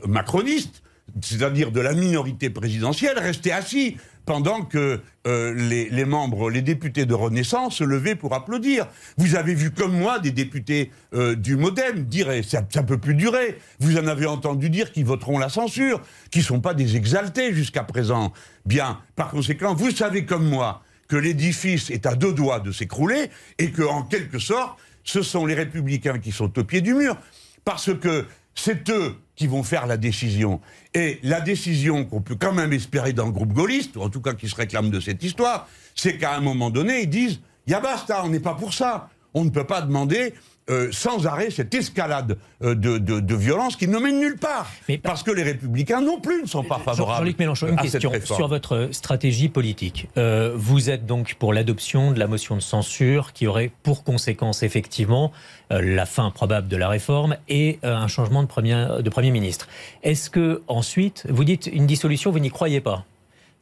[0.08, 0.82] macroniste,
[1.22, 7.14] c'est-à-dire de la minorité présidentielle, rester assis pendant que euh, les, membres, les députés de
[7.14, 8.88] Renaissance se levaient pour applaudir.
[9.18, 13.58] Vous avez vu comme moi des députés euh, du MoDem dire ça peut plus durer.
[13.80, 17.54] Vous en avez entendu dire qu'ils voteront la censure, qui ne sont pas des exaltés
[17.54, 18.34] jusqu'à présent.
[18.66, 23.30] Bien, par conséquent, vous savez comme moi que l'édifice est à deux doigts de s'écrouler
[23.60, 27.16] et que, en quelque sorte, ce sont les républicains qui sont au pied du mur.
[27.64, 30.62] Parce que c'est eux qui vont faire la décision.
[30.94, 34.22] Et la décision qu'on peut quand même espérer dans le groupe gaulliste, ou en tout
[34.22, 37.80] cas qui se réclame de cette histoire, c'est qu'à un moment donné, ils disent Ya
[37.80, 39.10] basta, on n'est pas pour ça.
[39.34, 40.34] On ne peut pas demander
[40.70, 44.72] euh, sans arrêt cette escalade euh, de, de- de violence qui ne mène nulle part.
[44.90, 48.12] Mais- Parce que les républicains non plus ne sont pas favorables Jean-Luc Mélenchon, une question
[48.36, 50.08] sur votre stratégie politique.
[50.18, 54.64] Euh, vous êtes donc pour l'adoption de la motion de censure qui aurait pour conséquence
[54.64, 55.32] effectivement
[55.72, 59.68] euh, la fin probable de la réforme et un changement de premier, de premier ministre.
[60.04, 63.06] Est-ce que ensuite, vous dites une dissolution, vous n'y croyez pas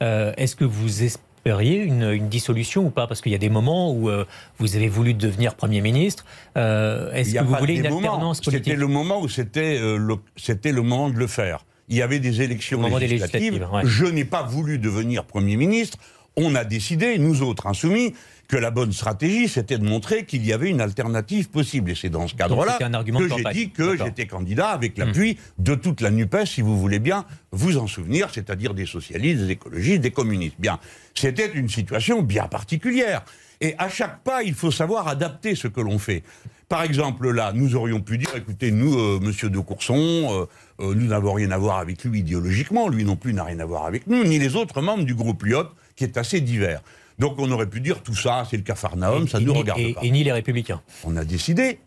[0.01, 1.03] Est-ce que vous
[1.45, 3.07] une, une dissolution ou pas?
[3.07, 4.25] Parce qu'il y a des moments où euh,
[4.59, 6.25] vous avez voulu devenir Premier ministre.
[6.57, 7.97] Euh, Est-ce que vous voulez une moments.
[7.97, 8.65] alternance politique?
[8.65, 11.65] C'était le moment où c'était euh, le, c'était le moment de le faire.
[11.89, 13.39] Il y avait des élections Au moment des législatives.
[13.53, 13.81] législatives, ouais.
[13.85, 15.97] Je n'ai pas voulu devenir Premier ministre.
[16.35, 18.13] On a décidé, nous autres insoumis,
[18.53, 21.89] que la bonne stratégie, c'était de montrer qu'il y avait une alternative possible.
[21.89, 26.01] Et c'est dans ce cadre-là que j'ai dit que j'étais candidat avec l'appui de toute
[26.01, 30.11] la NUPES, si vous voulez bien vous en souvenir, c'est-à-dire des socialistes, des écologistes, des
[30.11, 30.57] communistes.
[30.59, 30.77] Bien,
[31.15, 33.25] c'était une situation bien particulière.
[33.59, 36.21] Et à chaque pas, il faut savoir adapter ce que l'on fait.
[36.69, 40.45] Par exemple, là, nous aurions pu dire, écoutez, nous, euh, Monsieur de Courson, euh,
[40.79, 43.65] euh, nous n'avons rien à voir avec lui idéologiquement, lui non plus n'a rien à
[43.65, 46.83] voir avec nous, ni les autres membres du groupe Lyot, qui est assez divers.
[47.19, 49.93] Donc on aurait pu dire tout ça, c'est le cafarnaum, ça ne nous regarde et-
[49.93, 50.81] pas et ni les républicains.
[51.03, 51.79] on a décidé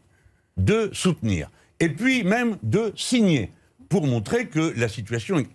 [0.57, 1.49] de soutenir.
[1.81, 3.51] Et puis même de signer
[3.89, 5.49] pour montrer que la situation est,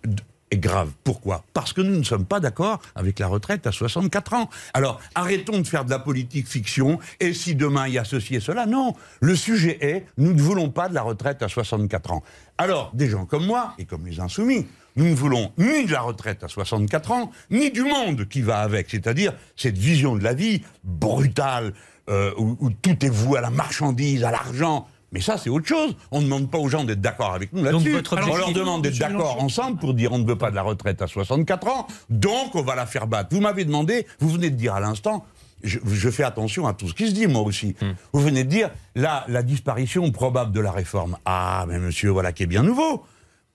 [0.50, 0.90] est grave.
[1.02, 1.44] Pourquoi?
[1.54, 4.48] Parce que nous ne sommes pas d'accord avec la retraite à 64 ans.
[4.74, 8.36] Alors arrêtons de faire de la politique fiction et si demain il y a ceci
[8.36, 8.66] et cela.
[8.66, 12.22] Non, le sujet est, nous ne voulons pas de la retraite à 64 ans.
[12.58, 16.00] Alors des gens comme moi et comme les insoumis, nous ne voulons ni de la
[16.02, 20.34] retraite à 64 ans, ni du monde qui va avec, c'est-à-dire cette vision de la
[20.34, 21.72] vie brutale,
[22.08, 24.88] euh, où, où tout est voué à la marchandise, à l'argent.
[25.12, 25.94] Mais ça, c'est autre chose.
[26.10, 28.02] On ne demande pas aux gens d'être d'accord avec nous là-dessus.
[28.12, 31.02] On leur demande d'être d'accord ensemble pour dire on ne veut pas de la retraite
[31.02, 33.28] à 64 ans, donc on va la faire battre.
[33.34, 35.24] Vous m'avez demandé, vous venez de dire à l'instant,
[35.62, 37.76] je, je fais attention à tout ce qui se dit, moi aussi.
[38.12, 41.18] Vous venez de dire, là, la disparition probable de la réforme.
[41.24, 43.04] Ah, mais monsieur, voilà qui est bien nouveau.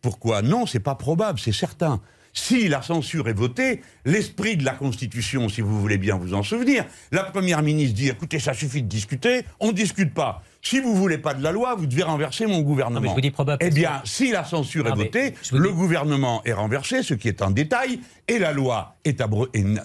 [0.07, 1.99] Pourquoi Non, c'est pas probable, c'est certain.
[2.31, 6.43] Si la censure est votée, l'esprit de la Constitution, si vous voulez bien vous en
[6.43, 10.41] souvenir, la Première ministre dit écoutez, ça suffit de discuter, on ne discute pas.
[10.61, 13.01] Si vous voulez pas de la loi, vous devez renverser mon gouvernement.
[13.01, 16.41] Mais je vous dis probable Eh bien, si la censure est votée, le dis- gouvernement
[16.45, 18.95] est renversé, ce qui est un détail, et la loi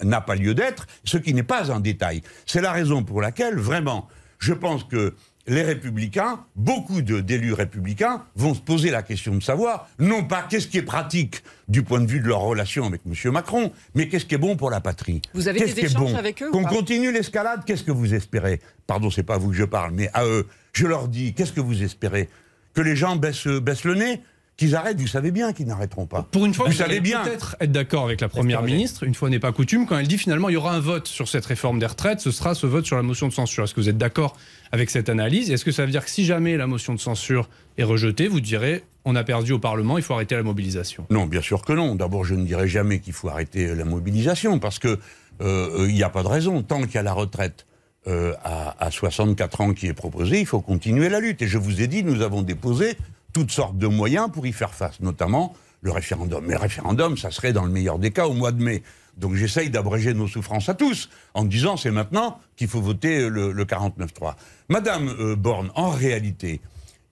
[0.03, 2.21] n'a pas lieu d'être, ce qui n'est pas un détail.
[2.45, 4.07] C'est la raison pour laquelle, vraiment,
[4.39, 5.15] je pense que
[5.47, 10.67] les républicains, beaucoup d'élus républicains vont se poser la question de savoir, non pas qu'est-ce
[10.67, 13.31] qui est pratique du point de vue de leur relation avec M.
[13.31, 15.21] Macron, mais qu'est-ce qui est bon pour la patrie.
[15.33, 18.61] Vous avez des échanges avec eux Qu'on continue l'escalade, qu'est-ce que vous espérez?
[18.87, 21.53] Pardon, c'est pas à vous que je parle, mais à eux, je leur dis, qu'est-ce
[21.53, 22.29] que vous espérez?
[22.73, 24.21] Que les gens baissent, baissent le nez?
[24.57, 26.27] Qu'ils arrêtent, vous savez bien qu'ils n'arrêteront pas.
[26.31, 27.23] Pour une fois, vous, savez bien.
[27.23, 30.17] Peut-être être d'accord avec la première ministre, une fois n'est pas coutume, quand elle dit
[30.17, 32.85] finalement il y aura un vote sur cette réforme des retraites, ce sera ce vote
[32.85, 33.63] sur la motion de censure.
[33.63, 34.35] Est-ce que vous êtes d'accord
[34.71, 35.51] avec cette analyse?
[35.51, 38.41] Est-ce que ça veut dire que si jamais la motion de censure est rejetée, vous
[38.41, 41.05] direz on a perdu au Parlement, il faut arrêter la mobilisation?
[41.09, 41.95] Non, bien sûr que non.
[41.95, 44.97] D'abord, je ne dirai jamais qu'il faut arrêter la mobilisation parce que
[45.41, 46.61] euh, il n'y a pas de raison.
[46.61, 47.65] Tant qu'il y a la retraite
[48.07, 51.41] euh, à, à 64 ans qui est proposée, il faut continuer la lutte.
[51.41, 52.95] Et je vous ai dit, nous avons déposé
[53.33, 56.45] toutes sortes de moyens pour y faire face, notamment le référendum.
[56.45, 58.83] Mais le référendum, ça serait dans le meilleur des cas au mois de mai.
[59.17, 63.51] Donc j'essaye d'abréger nos souffrances à tous en disant c'est maintenant qu'il faut voter le,
[63.51, 64.35] le 49-3.
[64.69, 66.61] Madame euh, Borne, en réalité,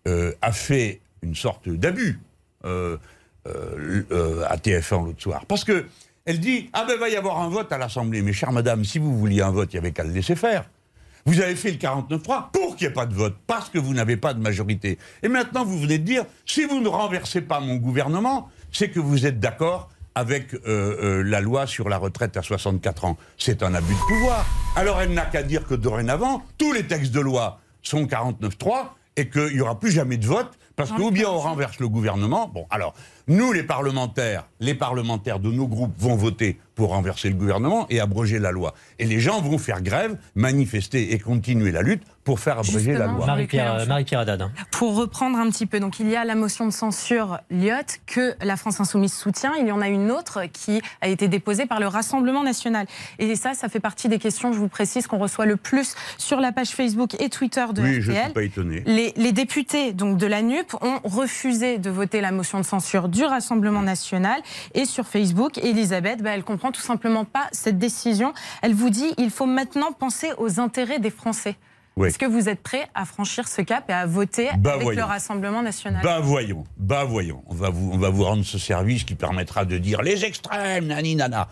[0.08, 2.20] euh, a fait une sorte d'abus
[2.66, 2.98] euh,
[3.46, 5.46] à TF1 l'autre soir.
[5.46, 5.86] Parce que
[6.26, 8.22] elle dit Ah ben va y avoir un vote à l'Assemblée.
[8.22, 10.70] Mais chère madame, si vous vouliez un vote, il y avait qu'à le laisser faire.
[11.26, 13.94] Vous avez fait le 49-3 pour qu'il n'y ait pas de vote, parce que vous
[13.94, 14.98] n'avez pas de majorité.
[15.24, 19.00] Et maintenant, vous venez de dire, si vous ne renversez pas mon gouvernement, c'est que
[19.00, 23.18] vous êtes d'accord avec euh, euh, la loi sur la retraite à 64 ans.
[23.38, 24.46] C'est un abus de pouvoir.
[24.76, 29.30] Alors elle n'a qu'à dire que dorénavant, tous les textes de loi sont 49-3 et
[29.30, 32.48] qu'il n'y aura plus jamais de vote, parce que ou bien on renverse le gouvernement.
[32.48, 32.94] Bon, alors,
[33.28, 38.00] nous, les parlementaires, les parlementaires de nos groupes vont voter pour renverser le gouvernement et
[38.00, 38.74] abroger la loi.
[38.98, 43.08] Et les gens vont faire grève, manifester et continuer la lutte pour faire abroger la
[43.08, 43.26] loi.
[43.26, 44.42] Marie-Pierre Marie Haddad.
[44.42, 44.52] Hein.
[44.72, 48.36] Pour reprendre un petit peu, donc il y a la motion de censure Lyotte que
[48.42, 49.54] la France Insoumise soutient.
[49.60, 52.86] Il y en a une autre qui a été déposée par le Rassemblement National.
[53.20, 56.40] Et ça, ça fait partie des questions, je vous précise, qu'on reçoit le plus sur
[56.40, 58.84] la page Facebook et Twitter de oui, je ne suis pas étonné.
[58.86, 63.10] Les, les députés donc, de la NUP ont refusé de voter la motion de censure
[63.12, 64.42] du Rassemblement National.
[64.74, 68.34] Et sur Facebook, Elisabeth, bah, elle comprend tout simplement pas cette décision.
[68.62, 71.58] Elle vous dit il faut maintenant penser aux intérêts des Français.
[72.02, 75.04] Est-ce que vous êtes prêt à franchir ce cap et à voter bah avec le
[75.04, 76.02] Rassemblement national?
[76.04, 77.44] Bah voyons, bah voyons.
[77.48, 80.88] On va, vous, on va vous rendre ce service qui permettra de dire les extrêmes,
[80.88, 81.48] nani nana.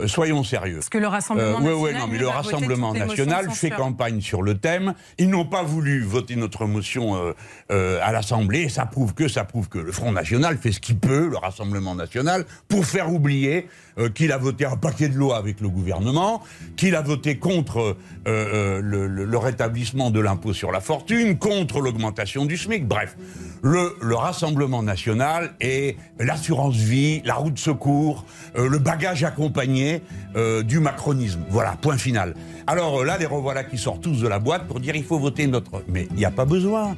[0.00, 0.76] Euh, soyons sérieux.
[0.76, 1.74] Parce que le Rassemblement national.
[1.74, 4.94] Oui, oui, non, mais le Rassemblement national fait campagne sur le thème.
[5.18, 7.32] Ils n'ont pas voulu voter notre motion euh,
[7.70, 8.68] euh, à l'Assemblée.
[8.68, 11.94] Ça prouve que, ça prouve que le Front National fait ce qu'il peut, le Rassemblement
[11.94, 13.68] national, pour faire oublier
[14.16, 16.42] qu'il a voté un paquet de lois avec le gouvernement,
[16.76, 22.56] qu'il a voté contre le, le, rétablissement de l'impôt sur la fortune, contre l'augmentation du
[22.56, 22.88] SMIC.
[22.88, 23.16] Bref,
[23.62, 28.24] le, le Rassemblement national est l'assurance vie, la route secours,
[28.56, 29.83] le bagage accompagné
[30.36, 31.40] euh, du macronisme.
[31.50, 32.34] Voilà, point final.
[32.66, 35.18] Alors euh, là, les revoilà qui sortent tous de la boîte pour dire il faut
[35.18, 35.82] voter notre.
[35.88, 36.96] Mais il n'y a pas besoin.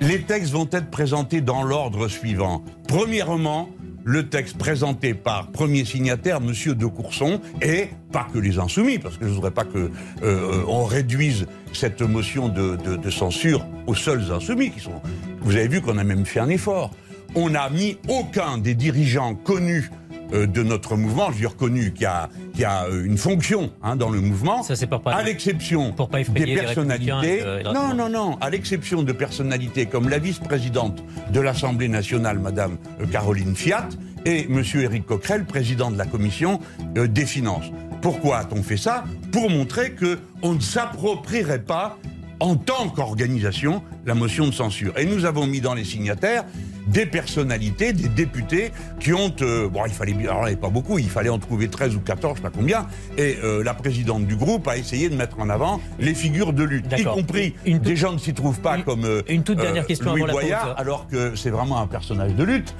[0.00, 2.62] Les textes vont être présentés dans l'ordre suivant.
[2.86, 3.68] Premièrement,
[4.04, 9.18] le texte présenté par premier signataire, Monsieur de Courson, et pas que les insoumis, parce
[9.18, 9.90] que je ne voudrais pas que
[10.22, 15.02] euh, on réduise cette motion de, de, censure aux seuls insoumis qui sont.
[15.42, 16.92] Vous avez vu qu'on a même fait un effort.
[17.34, 19.90] On n'a mis aucun des dirigeants connus
[20.32, 24.20] de notre mouvement, je reconnu, qui a, qui a euh, une fonction hein, dans le
[24.20, 25.94] mouvement, Ça, pas à l'exception
[26.34, 27.42] des personnalités.
[27.64, 33.06] non, non, non, à l'exception de personnalités comme la vice-présidente de l'Assemblée nationale, Madame euh,
[33.06, 33.88] Caroline Fiat,
[34.24, 36.60] et Monsieur Éric Coquerel, président de la commission
[36.94, 37.70] des finances.
[38.02, 39.04] Pourquoi a-t-on fait ça?
[39.32, 41.98] Pour montrer que on ne s'approprierait pas
[42.40, 44.96] en tant qu'organisation la motion de censure.
[44.98, 46.44] Et nous avons mis dans les signataires
[46.88, 49.32] des personnalités, des députés qui ont...
[49.42, 50.14] Euh, bon, il fallait...
[50.24, 52.54] Alors là, il pas beaucoup, il fallait en trouver 13 ou 14, je sais pas
[52.54, 52.86] combien.
[53.16, 56.64] Et euh, la présidente du groupe a essayé de mettre en avant les figures de
[56.64, 60.14] lutte, y compris des gens ne s'y trouvent pas comme euh, une toute dernière question
[60.14, 62.74] Louis Boyard, alors que c'est vraiment un personnage de lutte.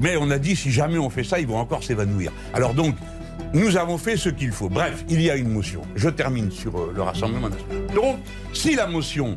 [0.00, 2.32] mais on a dit, si jamais on fait ça, ils vont encore s'évanouir.
[2.54, 2.94] Alors donc,
[3.54, 4.68] nous avons fait ce qu'il faut.
[4.68, 5.82] Bref, il y a une motion.
[5.96, 7.86] Je termine sur le Rassemblement national.
[7.94, 8.16] Donc,
[8.52, 9.36] si la motion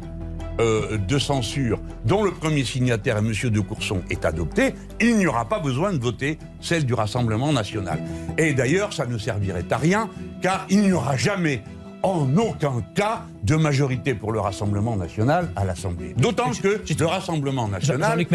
[0.62, 3.50] euh, de censure dont le premier signataire est M.
[3.50, 8.00] de Courson est adopté, il n'y aura pas besoin de voter celle du Rassemblement national.
[8.38, 10.10] Et d'ailleurs, ça ne servirait à rien,
[10.42, 11.64] car il n'y aura jamais
[12.04, 16.14] en aucun cas de majorité pour le Rassemblement national à l'Assemblée.
[16.18, 18.26] D'autant que le Rassemblement national...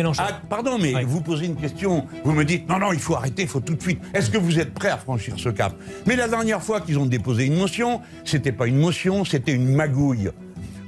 [0.49, 3.49] pardon, mais vous posez une question, vous me dites, non, non, il faut arrêter, il
[3.49, 4.01] faut tout de suite.
[4.15, 5.75] Est-ce que vous êtes prêt à franchir ce cap?
[6.07, 9.75] Mais la dernière fois qu'ils ont déposé une motion, c'était pas une motion, c'était une
[9.75, 10.31] magouille.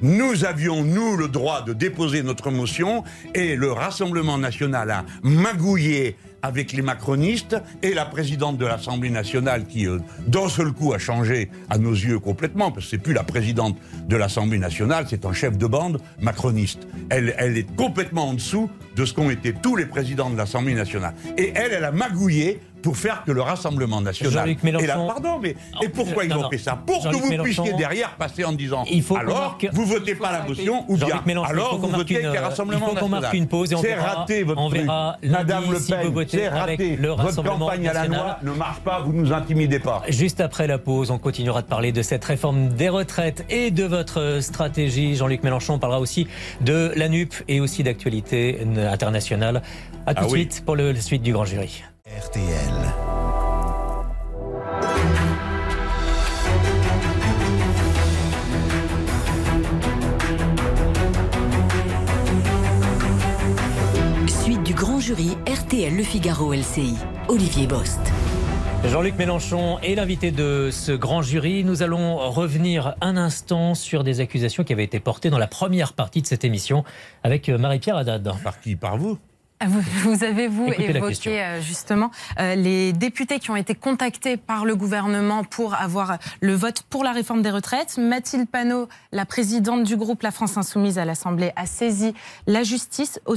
[0.00, 3.02] Nous avions, nous, le droit de déposer notre motion
[3.34, 9.66] et le Rassemblement national a magouillé avec les macronistes et la présidente de l'Assemblée nationale
[9.66, 13.12] qui, euh, d'un seul coup, a changé à nos yeux complètement, parce que c'est plus
[13.12, 16.86] la présidente de l'Assemblée nationale, c'est un chef de bande macroniste.
[17.10, 20.74] Elle, elle est complètement en dessous de ce qu'ont été tous les présidents de l'Assemblée
[20.74, 21.14] nationale.
[21.36, 24.56] Et elle, elle a magouillé pour faire que le Rassemblement national.
[24.62, 24.84] Mélenchon...
[24.84, 28.16] Et là, pardon, mais et pourquoi ils ont fait ça Pour que vous puissiez derrière
[28.16, 29.68] passer en disant il faut alors marque...
[29.72, 32.94] vous votez pas la motion ou bien alors vous votez avec le Rassemblement national.
[32.94, 35.72] Il faut qu'on marque une pause et on verra, raté votre on verra Madame Le
[35.72, 36.96] Pen, si vous votez raté.
[36.96, 40.02] Le votre campagne à la loi ne marche pas, vous nous intimidez pas.
[40.08, 43.84] Juste après la pause, on continuera de parler de cette réforme des retraites et de
[43.84, 45.16] votre stratégie.
[45.16, 46.26] Jean-Luc Mélenchon parlera aussi
[46.60, 48.60] de la NUP et aussi d'actualité
[48.90, 49.62] internationale.
[50.06, 50.40] A tout ah de oui.
[50.40, 51.82] suite pour le, la suite du grand jury.
[52.16, 52.42] RTL.
[64.26, 66.94] Suite du grand jury RTL Le Figaro LCI.
[67.28, 68.00] Olivier Bost.
[68.86, 71.62] Jean-Luc Mélenchon est l'invité de ce grand jury.
[71.62, 75.92] Nous allons revenir un instant sur des accusations qui avaient été portées dans la première
[75.92, 76.84] partie de cette émission
[77.22, 78.32] avec Marie-Pierre Haddad.
[78.42, 78.76] Par qui?
[78.76, 79.18] Par vous?
[79.60, 84.64] Ah, vous, avez, vous, évoqué euh, justement euh, les députés qui ont été contactés par
[84.64, 87.98] le gouvernement pour avoir le vote pour la réforme des retraites.
[87.98, 92.14] Mathilde Panot, la présidente du groupe La France Insoumise à l'Assemblée, a saisi
[92.46, 93.34] la justice au,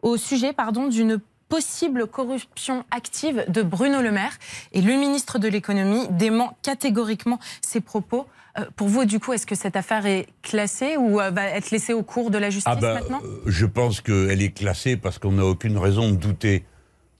[0.00, 0.54] au sujet
[0.88, 1.20] d'une
[1.50, 4.38] possible corruption active de Bruno Le Maire.
[4.72, 8.26] Et le ministre de l'économie dément catégoriquement ces propos.
[8.58, 11.70] Euh, pour vous, du coup, est-ce que cette affaire est classée ou euh, va être
[11.70, 14.96] laissée au cours de la justice ah ben, maintenant euh, Je pense qu'elle est classée
[14.96, 16.64] parce qu'on n'a aucune raison de douter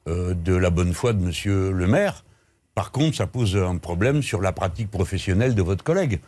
[0.07, 2.25] de la bonne foi de Monsieur le maire.
[2.75, 6.21] Par contre, ça pose un problème sur la pratique professionnelle de votre collègue,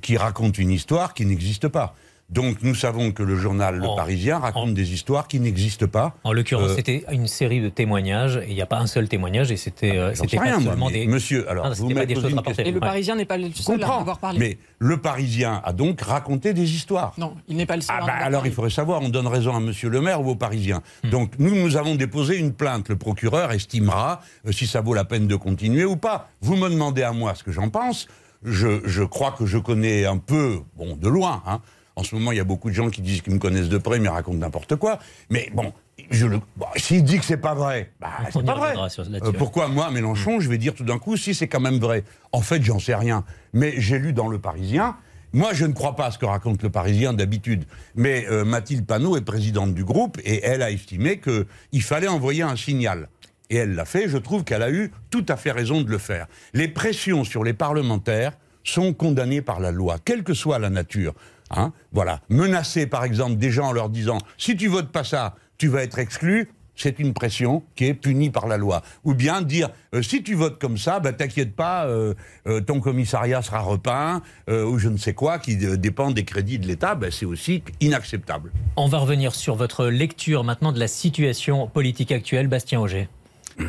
[0.00, 1.94] qui raconte une histoire qui n'existe pas.
[2.32, 6.14] Donc nous savons que le journal Le Parisien raconte des histoires qui n'existent pas.
[6.24, 9.06] En l'occurrence, euh, c'était une série de témoignages et il n'y a pas un seul
[9.06, 12.70] témoignage et c'était euh, c'était pas seulement des monsieur alors vous pas des choses Et
[12.70, 14.38] le Parisien n'est pas le seul à avoir parlé.
[14.38, 17.12] Mais le Parisien a donc raconté des histoires.
[17.18, 17.96] Non, il n'est pas le seul.
[18.00, 20.36] Ah bah, alors il faudrait savoir, on donne raison à monsieur le maire ou au
[20.36, 20.80] Parisien.
[21.04, 21.10] Hmm.
[21.10, 25.04] Donc nous nous avons déposé une plainte, le procureur estimera euh, si ça vaut la
[25.04, 26.30] peine de continuer ou pas.
[26.40, 28.08] Vous me demandez à moi ce que j'en pense.
[28.42, 31.60] Je, je crois que je connais un peu, bon, de loin, hein,
[31.96, 33.78] en ce moment, il y a beaucoup de gens qui disent qu'ils me connaissent de
[33.78, 34.98] près, mais racontent n'importe quoi.
[35.30, 35.72] Mais bon,
[36.10, 36.40] je le...
[36.76, 38.74] s'il dit que c'est pas vrai, bah, c'est pas vrai.
[39.22, 42.04] Euh, pourquoi moi, Mélenchon, je vais dire tout d'un coup si c'est quand même vrai
[42.32, 43.24] En fait, j'en sais rien.
[43.52, 44.96] Mais j'ai lu dans Le Parisien.
[45.34, 47.64] Moi, je ne crois pas à ce que raconte Le Parisien d'habitude.
[47.94, 52.42] Mais euh, Mathilde Panot est présidente du groupe et elle a estimé qu'il fallait envoyer
[52.42, 53.08] un signal.
[53.50, 54.08] Et elle l'a fait.
[54.08, 56.26] Je trouve qu'elle a eu tout à fait raison de le faire.
[56.54, 58.32] Les pressions sur les parlementaires
[58.64, 61.14] sont condamnées par la loi, quelle que soit la nature.
[61.52, 62.20] Hein, voilà.
[62.28, 65.82] Menacer, par exemple, des gens en leur disant si tu votes pas ça, tu vas
[65.82, 66.48] être exclu.
[66.74, 68.82] C'est une pression qui est punie par la loi.
[69.04, 72.14] Ou bien dire euh, si tu votes comme ça, bah, t'inquiète pas, euh,
[72.46, 76.66] euh, ton commissariat sera repeint ou je ne sais quoi qui dépend des crédits de
[76.66, 76.94] l'État.
[76.94, 78.52] Bah, c'est aussi inacceptable.
[78.76, 83.08] On va revenir sur votre lecture maintenant de la situation politique actuelle, Bastien Auger.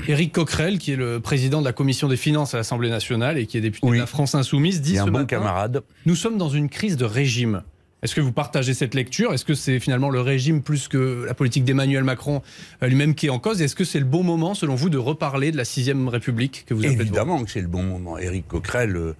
[0.08, 3.46] Éric Coquerel, qui est le président de la commission des finances à l'Assemblée nationale et
[3.46, 5.84] qui est député de la France Insoumise, dit un ce bon matin, camarade.
[6.06, 7.64] Nous sommes dans une crise de régime.
[8.04, 9.34] Est-ce que vous partagez cette lecture?
[9.34, 12.42] Est-ce que c'est finalement le régime plus que la politique d'Emmanuel Macron
[12.84, 13.62] euh, lui-même qui est en cause?
[13.62, 16.74] Est-ce que c'est le bon moment, selon vous, de reparler de la sixième République que
[16.74, 18.18] vous avez Évidemment que c'est le bon moment.
[18.18, 19.16] Éric Coquerel euh,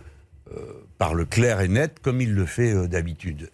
[0.52, 0.60] euh,
[0.98, 3.50] parle clair et net, comme il le fait d'habitude.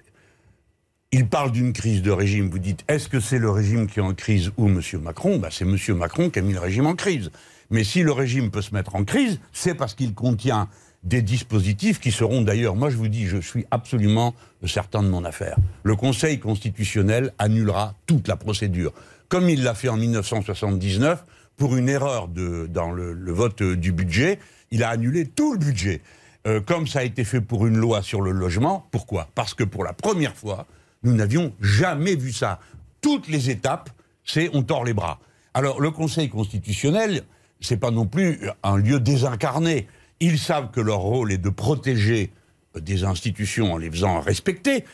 [1.11, 2.49] Il parle d'une crise de régime.
[2.49, 4.81] Vous dites, est-ce que c'est le régime qui est en crise ou M.
[5.01, 5.37] Macron?
[5.37, 5.77] Bah, C'est M.
[5.95, 7.29] Macron qui a mis le régime en crise.
[7.69, 10.69] Mais si le régime peut se mettre en crise, c'est parce qu'il contient
[11.03, 14.35] des dispositifs qui seront d'ailleurs, moi je vous dis, je suis absolument
[14.65, 15.57] certain de mon affaire.
[15.83, 18.93] Le Conseil constitutionnel annulera toute la procédure,
[19.29, 21.23] comme il l'a fait en 1979
[21.55, 24.39] pour une erreur dans le, vote du budget.
[24.71, 26.01] Il a annulé tout le budget.
[26.47, 28.87] Euh, comme ça a été fait pour une loi sur le logement.
[28.91, 29.27] Pourquoi?
[29.35, 30.67] Parce que pour la première fois,
[31.03, 32.59] nous n'avions jamais vu ça.
[33.01, 33.89] Toutes les étapes,
[34.23, 35.19] c'est on tord les bras.
[35.53, 37.23] Alors le Conseil constitutionnel,
[37.59, 39.87] c'est pas non plus un lieu désincarné.
[40.19, 42.31] Ils savent que leur rôle est de protéger
[42.75, 44.85] des institutions en les faisant respecter,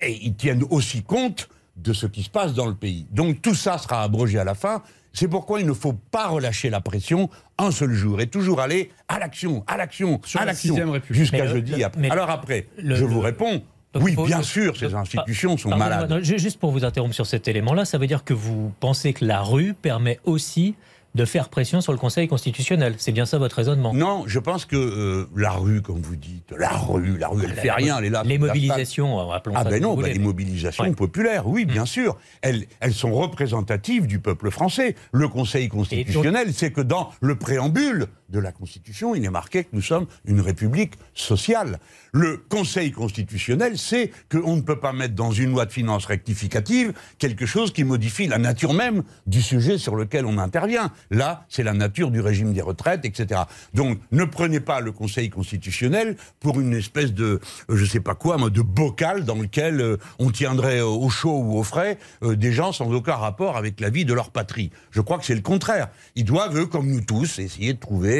[0.00, 3.06] et ils tiennent aussi compte de ce qui se passe dans le pays.
[3.10, 4.82] Donc tout ça sera abrogé à la fin.
[5.12, 8.90] C'est pourquoi il ne faut pas relâcher la pression un seul jour et toujours aller
[9.08, 10.76] à l'action, à l'action, à l'action,
[11.10, 11.82] jusqu'à jeudi.
[11.82, 12.10] après.
[12.10, 13.62] Alors après, je vous réponds.
[13.94, 16.22] oui, bien sûr, ces institutions sont malades.
[16.22, 19.40] juste pour vous interrompre sur cet élément-là, ça veut dire que vous pensez que la
[19.40, 20.74] rue permet aussi
[21.14, 22.94] de faire pression sur le Conseil constitutionnel.
[22.98, 26.52] C'est bien ça votre raisonnement Non, je pense que euh, la rue, comme vous dites,
[26.56, 28.22] la rue, la rue, elle ne fait rien, elle est là.
[28.24, 29.70] Les mobilisations, appelons ah ça.
[29.70, 31.86] Ben non, ben les mobilisations populaires, oui, bien mm.
[31.86, 32.16] sûr.
[32.42, 34.94] Elles, elles sont représentatives du peuple français.
[35.12, 39.70] Le Conseil constitutionnel, c'est que dans le préambule de la Constitution, il est marqué que
[39.72, 41.78] nous sommes une république sociale.
[42.12, 46.92] Le Conseil constitutionnel sait qu'on ne peut pas mettre dans une loi de finances rectificative
[47.18, 50.92] quelque chose qui modifie la nature même du sujet sur lequel on intervient.
[51.10, 53.42] Là, c'est la nature du régime des retraites, etc.
[53.74, 58.36] Donc, ne prenez pas le Conseil constitutionnel pour une espèce de, je sais pas quoi,
[58.50, 62.72] de bocal dans lequel euh, on tiendrait au chaud ou au frais euh, des gens
[62.72, 64.70] sans aucun rapport avec la vie de leur patrie.
[64.90, 65.88] Je crois que c'est le contraire.
[66.14, 68.17] Ils doivent, eux, comme nous tous, essayer de trouver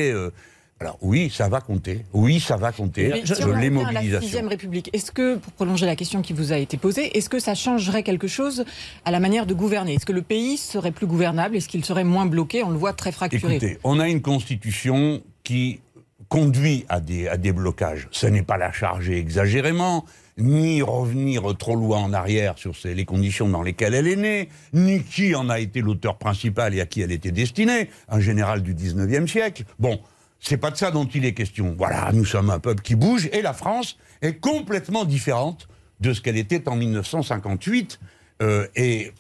[0.81, 2.05] alors oui, ça va compter.
[2.13, 3.09] Oui, ça va compter.
[3.09, 6.53] Mais si on les la sixième République, est-ce que, pour prolonger la question qui vous
[6.53, 8.65] a été posée, est-ce que ça changerait quelque chose
[9.05, 9.95] à la manière de gouverner?
[9.95, 11.57] Est-ce que le pays serait plus gouvernable?
[11.57, 12.63] Est-ce qu'il serait moins bloqué?
[12.63, 13.57] On le voit très fracturé.
[13.57, 15.81] Écoutez, on a une constitution qui
[16.29, 18.07] conduit à des, à des blocages.
[18.13, 20.05] Ce n'est pas la charger exagérément,
[20.39, 25.03] ni revenir trop loin en arrière sur les conditions dans lesquelles elle est née, ni
[25.03, 28.75] qui en a été l'auteur principal et à qui elle était destinée, un général du
[28.75, 29.65] 19e siècle.
[29.79, 30.01] Bon,
[30.41, 31.75] c'est pas de ça dont il est question.
[31.77, 35.69] Voilà, nous sommes un peuple qui bouge et la France est complètement différente
[36.01, 37.99] de ce qu'elle était en 1958
[38.43, 39.13] euh, et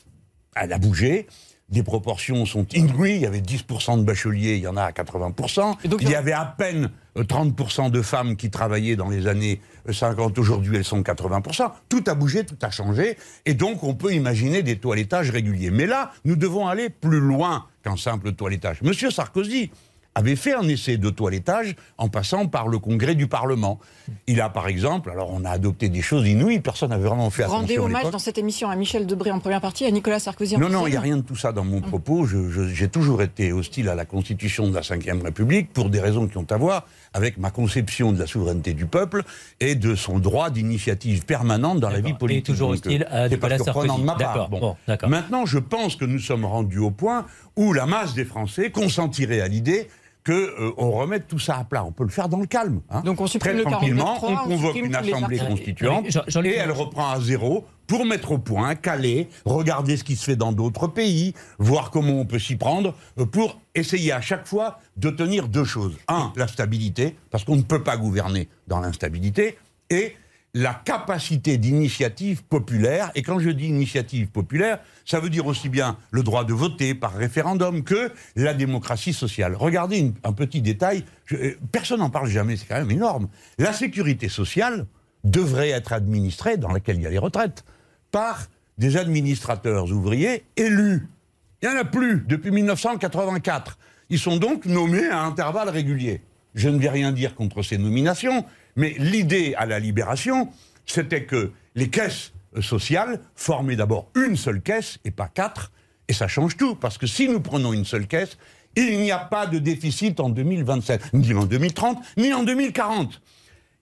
[0.54, 1.26] elle a bougé.
[1.70, 3.16] Les proportions sont inouïes.
[3.16, 5.76] Il y avait 10% de bacheliers, il y en a à 80%.
[6.00, 9.60] il y avait à peine 30% euh, de femmes qui travaillaient dans les années
[9.90, 10.38] 50.
[10.38, 11.70] Aujourd'hui, elles sont 80%.
[11.90, 13.18] Tout a bougé, tout a changé.
[13.44, 15.70] Et donc, on peut imaginer des toilettages réguliers.
[15.70, 18.80] Mais là, nous devons aller plus loin qu'un simple toilettage.
[18.80, 19.70] Monsieur Sarkozy
[20.18, 23.78] avait fait un essai de toilettage en passant par le congrès du Parlement.
[24.26, 27.44] Il a, par exemple, alors on a adopté des choses inouïes, personne n'avait vraiment fait
[27.44, 27.60] attention.
[27.60, 30.60] Rendez hommage dans cette émission à Michel Debré en première partie, à Nicolas Sarkozy en
[30.60, 32.26] Non, non, il n'y a rien de tout ça dans mon propos.
[32.26, 36.36] J'ai toujours été hostile à la Constitution de la Ve République pour des raisons qui
[36.36, 39.22] ont à voir avec ma conception de la souveraineté du peuple
[39.60, 42.48] et de son droit d'initiative permanente dans la vie politique.
[42.48, 43.88] Et toujours hostile à Nicolas Sarkozy.
[44.50, 44.76] Bon.
[45.06, 49.40] Maintenant, je pense que nous sommes rendus au point où la masse des Français consentirait
[49.40, 49.88] à l'idée
[50.24, 51.84] qu'on euh, remette tout ça à plat.
[51.84, 52.80] On peut le faire dans le calme.
[52.90, 53.02] Hein.
[53.02, 56.06] Donc on supprime Très tranquillement, on convoque une assemblée constituante
[56.44, 60.36] et elle reprend à zéro pour mettre au point, caler, regarder ce qui se fait
[60.36, 64.78] dans d'autres pays, voir comment on peut s'y prendre, euh, pour essayer à chaque fois
[64.96, 65.96] de tenir deux choses.
[66.06, 69.56] Un, la stabilité, parce qu'on ne peut pas gouverner dans l'instabilité,
[69.90, 70.14] et
[70.54, 73.10] la capacité d'initiative populaire.
[73.14, 76.94] Et quand je dis initiative populaire, ça veut dire aussi bien le droit de voter
[76.94, 79.54] par référendum que la démocratie sociale.
[79.54, 83.28] Regardez un petit détail, euh, personne n'en parle jamais, c'est quand même énorme.
[83.58, 84.86] La sécurité sociale
[85.24, 87.64] devrait être administrée, dans laquelle il y a les retraites,
[88.10, 88.46] par
[88.78, 91.08] des administrateurs ouvriers élus.
[91.60, 93.78] Il n'y en a plus depuis 1984.
[94.10, 96.22] Ils sont donc nommés à intervalles réguliers.
[96.54, 98.44] Je ne vais rien dire contre ces nominations,
[98.78, 100.48] mais l'idée à la libération,
[100.86, 105.72] c'était que les caisses sociales formaient d'abord une seule caisse et pas quatre,
[106.06, 108.38] et ça change tout, parce que si nous prenons une seule caisse,
[108.76, 113.20] il n'y a pas de déficit en 2027, ni en 2030, ni en 2040.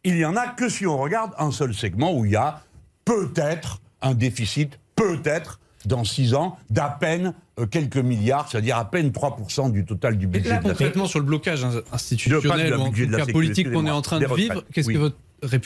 [0.05, 2.63] Il n'y en a que si on regarde un seul segment où il y a
[3.05, 9.11] peut-être un déficit, peut-être dans six ans, d'à peine euh, quelques milliards, c'est-à-dire à peine
[9.11, 10.51] 3% du total du budget.
[10.51, 14.19] Là, concrètement, sur le blocage institutionnel ou en tout cas politique qu'on est en train
[14.19, 15.17] de vivre, qu'est-ce que votre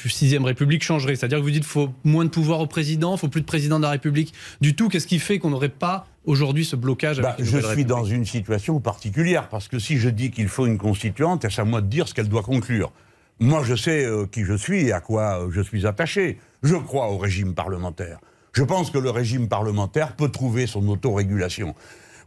[0.08, 1.16] sixième République changerait?
[1.16, 3.46] C'est-à-dire que vous dites qu'il faut moins de pouvoir au président, il faut plus de
[3.46, 4.88] président de la République du tout.
[4.88, 8.78] Qu'est-ce qui fait qu'on n'aurait pas aujourd'hui ce blocage bah, Je suis dans une situation
[8.80, 12.08] particulière, parce que si je dis qu'il faut une constituante, c'est à moi de dire
[12.08, 12.92] ce qu'elle doit conclure?
[13.40, 16.38] Moi, je sais euh, qui je suis et à quoi euh, je suis attaché.
[16.62, 18.18] Je crois au régime parlementaire.
[18.52, 21.74] Je pense que le régime parlementaire peut trouver son autorégulation.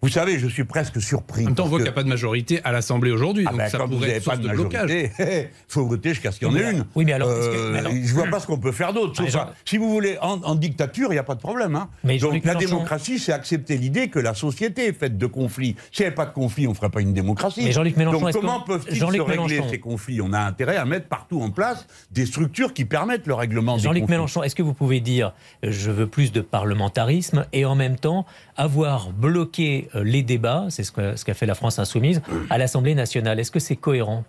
[0.03, 1.43] Vous savez, je suis presque surpris.
[1.43, 3.45] En même temps, on voit qu'il n'y a pas de majorité à l'Assemblée aujourd'hui.
[3.47, 6.39] Ah donc ben, ça quand vous n'avez pas de, majorité, il faut voter jusqu'à ce
[6.39, 6.83] qu'il y en ait une.
[6.93, 9.23] Oui, mais alors, euh, je ne vois pas ce qu'on peut faire d'autre.
[9.33, 11.77] Ah, si vous voulez, en, dictature, il n'y a pas de problème.
[11.77, 11.87] Hein.
[12.03, 15.77] Mais donc la démocratie, c'est accepter l'idée que la société est faite de conflits.
[15.93, 17.61] S'il n'y avait pas de conflits, on ne ferait pas une démocratie.
[17.63, 20.19] Mais Jean-Luc Mélenchon, donc comment peuvent-ils se régler ces conflits?
[20.19, 23.83] On a intérêt à mettre partout en place des structures qui permettent le règlement des
[23.83, 23.99] conflits.
[23.99, 25.31] Jean-Luc Mélenchon, est-ce que vous pouvez dire
[25.63, 28.25] je veux plus de parlementarisme et en même temps
[28.57, 33.39] avoir bloqué euh, les débats c'est ce qu'a fait la France insoumise, à l'Assemblée nationale.
[33.39, 34.23] Est-ce que c'est cohérent?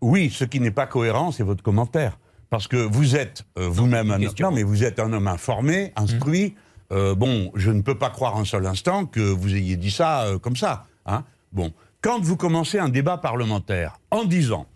[0.00, 2.18] Oui, ce qui n'est pas cohérent, c'est votre commentaire.
[2.50, 6.50] Parce que vous êtes euh, vous-même un homme, mais vous êtes un homme informé, instruit.
[6.50, 6.94] Mmh.
[6.94, 10.22] Euh, bon, je ne peux pas croire un seul instant que vous ayez dit ça
[10.22, 10.86] euh, comme ça.
[11.04, 14.66] Hein bon, quand vous commencez un débat parlementaire en disant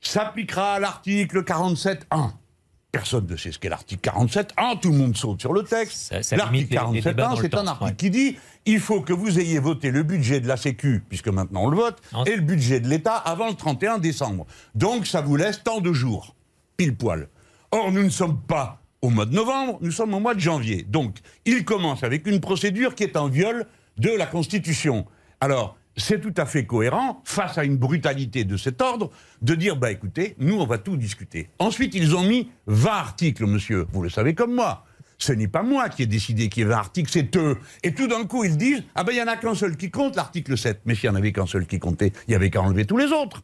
[0.00, 2.30] s'appliquera l'article 47.1,
[2.98, 4.54] Personne ne sait ce qu'est l'article 47.
[4.56, 6.12] Ah, tout le monde saute sur le texte.
[6.32, 8.36] L'article 47, c'est un article qui dit
[8.66, 11.76] il faut que vous ayez voté le budget de la Sécu, puisque maintenant on le
[11.76, 14.46] vote, et le budget de l'État avant le 31 décembre.
[14.74, 16.34] Donc ça vous laisse tant de jours,
[16.76, 17.28] pile poil.
[17.70, 20.82] Or, nous ne sommes pas au mois de novembre, nous sommes au mois de janvier.
[20.82, 23.64] Donc, il commence avec une procédure qui est en viol
[23.98, 25.06] de la Constitution.
[25.40, 29.10] Alors, c'est tout à fait cohérent, face à une brutalité de cet ordre,
[29.42, 31.50] de dire, bah écoutez, nous, on va tout discuter.
[31.58, 34.84] Ensuite, ils ont mis 20 articles, monsieur, vous le savez comme moi.
[35.18, 37.58] Ce n'est pas moi qui ai décidé qu'il y ait 20 articles, c'est eux.
[37.82, 39.90] Et tout d'un coup, ils disent, ah ben il n'y en a qu'un seul qui
[39.90, 40.82] compte, l'article 7.
[40.84, 42.96] Mais s'il n'y en avait qu'un seul qui comptait, il n'y avait qu'à enlever tous
[42.96, 43.42] les autres.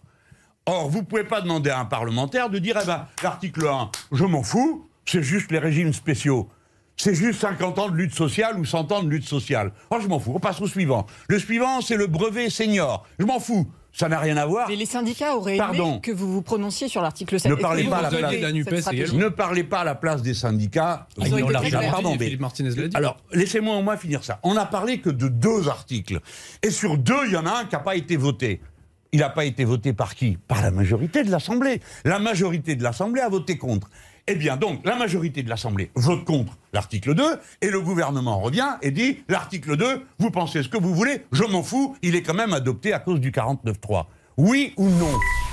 [0.66, 3.90] Or, vous ne pouvez pas demander à un parlementaire de dire, eh ben, l'article 1,
[4.12, 6.48] je m'en fous, c'est juste les régimes spéciaux.
[6.97, 9.72] C'est juste 50 ans de lutte sociale ou 100 ans de lutte sociale.
[9.90, 10.32] Oh, je m'en fous.
[10.34, 11.07] On passe au suivant.
[11.28, 13.07] Le suivant, c'est le brevet senior.
[13.18, 13.66] Je m'en fous.
[13.92, 14.68] Ça n'a rien à voir.
[14.68, 17.51] Mais les syndicats auraient aimé que vous vous prononciez sur l'article 7.
[17.51, 21.07] Ne parlez pas à la place Ne parlez pas à la place des syndicats.
[21.18, 21.49] Ils ont
[21.90, 22.97] Pardon, Philippe Martinez l'a dit.
[22.97, 24.40] Alors, laissez-moi au moins finir ça.
[24.42, 26.18] On n'a parlé que de deux articles.
[26.62, 28.61] Et sur deux, il y en a un qui n'a pas été voté.
[29.12, 30.38] Il n'a pas été voté par qui?
[30.49, 31.80] Par la majorité de l'Assemblée.
[32.05, 33.88] La majorité de l'Assemblée a voté contre.
[34.26, 37.22] Eh bien, donc, la majorité de l'Assemblée vote contre l'article 2,
[37.60, 41.44] et le gouvernement revient et dit l'article 2, vous pensez ce que vous voulez, je
[41.44, 44.06] m'en fous, il est quand même adopté à cause du 49.3.
[44.38, 45.12] Oui ou non?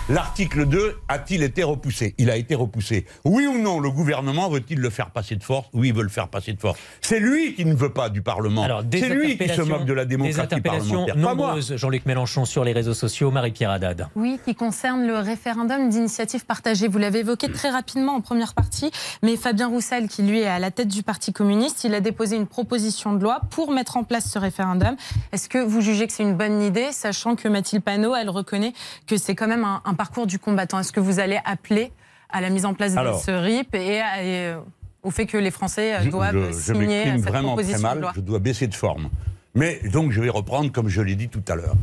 [0.10, 2.16] L'article 2 a-t-il été repoussé?
[2.18, 3.06] Il a été repoussé.
[3.24, 5.68] Oui ou non, le gouvernement veut-il le faire passer de force?
[5.74, 6.80] Oui, il veut le faire passer de force.
[7.02, 8.68] C'est lui qui ne veut pas du Parlement.
[8.91, 11.16] C'est lui qui se moque de la démocratie parlementaire.
[11.16, 13.32] nombreuses, Jean-Luc Mélenchon, sur les réseaux sociaux.
[13.32, 14.08] Marie-Pierre Haddad.
[14.16, 16.88] Oui, qui concerne le référendum d'initiative partagée.
[16.88, 18.91] Vous l'avez évoqué très rapidement en première partie,
[19.22, 22.36] mais Fabien Roussel, qui lui est à la tête du Parti communiste, il a déposé
[22.36, 24.95] une proposition de loi pour mettre en place ce référendum.
[25.32, 28.74] Est-ce que vous jugez que c'est une bonne idée, sachant que Mathilde Panot, elle reconnaît
[29.08, 30.80] que c'est quand même un, parcours du combattant.
[30.80, 31.92] Est-ce que vous allez appeler
[32.30, 34.60] à la mise en place de ce RIP et, euh,
[35.04, 38.22] au fait que les Français euh, doivent je, signer je cette vraiment très mal, Je
[38.22, 39.10] dois baisser de forme.
[39.56, 41.76] Mais donc je vais reprendre comme je l'ai dit tout à l'heure.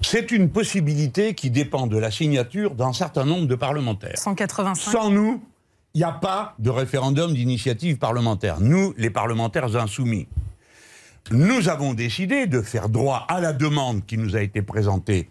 [0.00, 4.18] C'est une possibilité qui dépend de la signature d'un certain nombre de parlementaires.
[4.18, 4.90] 185.
[4.90, 5.40] Sans nous,
[5.94, 8.60] il n'y a pas de référendum d'initiative parlementaire.
[8.60, 10.26] Nous, les parlementaires insoumis.
[11.30, 15.28] Nous avons décidé de faire droit à la demande qui nous a été présentée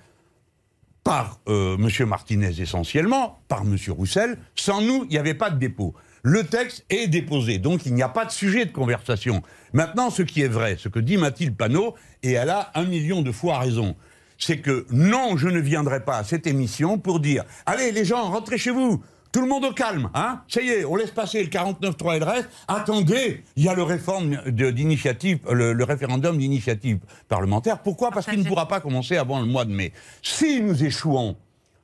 [1.04, 2.08] par euh, M.
[2.08, 3.76] Martinez essentiellement, par M.
[3.90, 4.38] Roussel.
[4.56, 5.94] Sans nous, il n'y avait pas de dépôt.
[6.24, 9.42] Le texte est déposé, donc il n'y a pas de sujet de conversation.
[9.74, 13.24] Maintenant, ce qui est vrai, ce que dit Mathilde Panot, et elle a un million
[13.24, 13.96] de fois raison,
[14.38, 18.30] c'est que non, je ne viendrai pas à cette émission pour dire Allez, les gens,
[18.30, 21.42] rentrez chez vous, tout le monde au calme, hein Ça y est, on laisse passer
[21.42, 22.50] le 49-3 et le reste.
[22.68, 27.80] Attendez, il y a le réforme d'initiative, le, référendum d'initiative parlementaire.
[27.80, 28.12] Pourquoi?
[28.12, 29.94] Parce qu'il ne pourra pas commencer avant le mois de mai.
[30.22, 31.38] Si nous échouons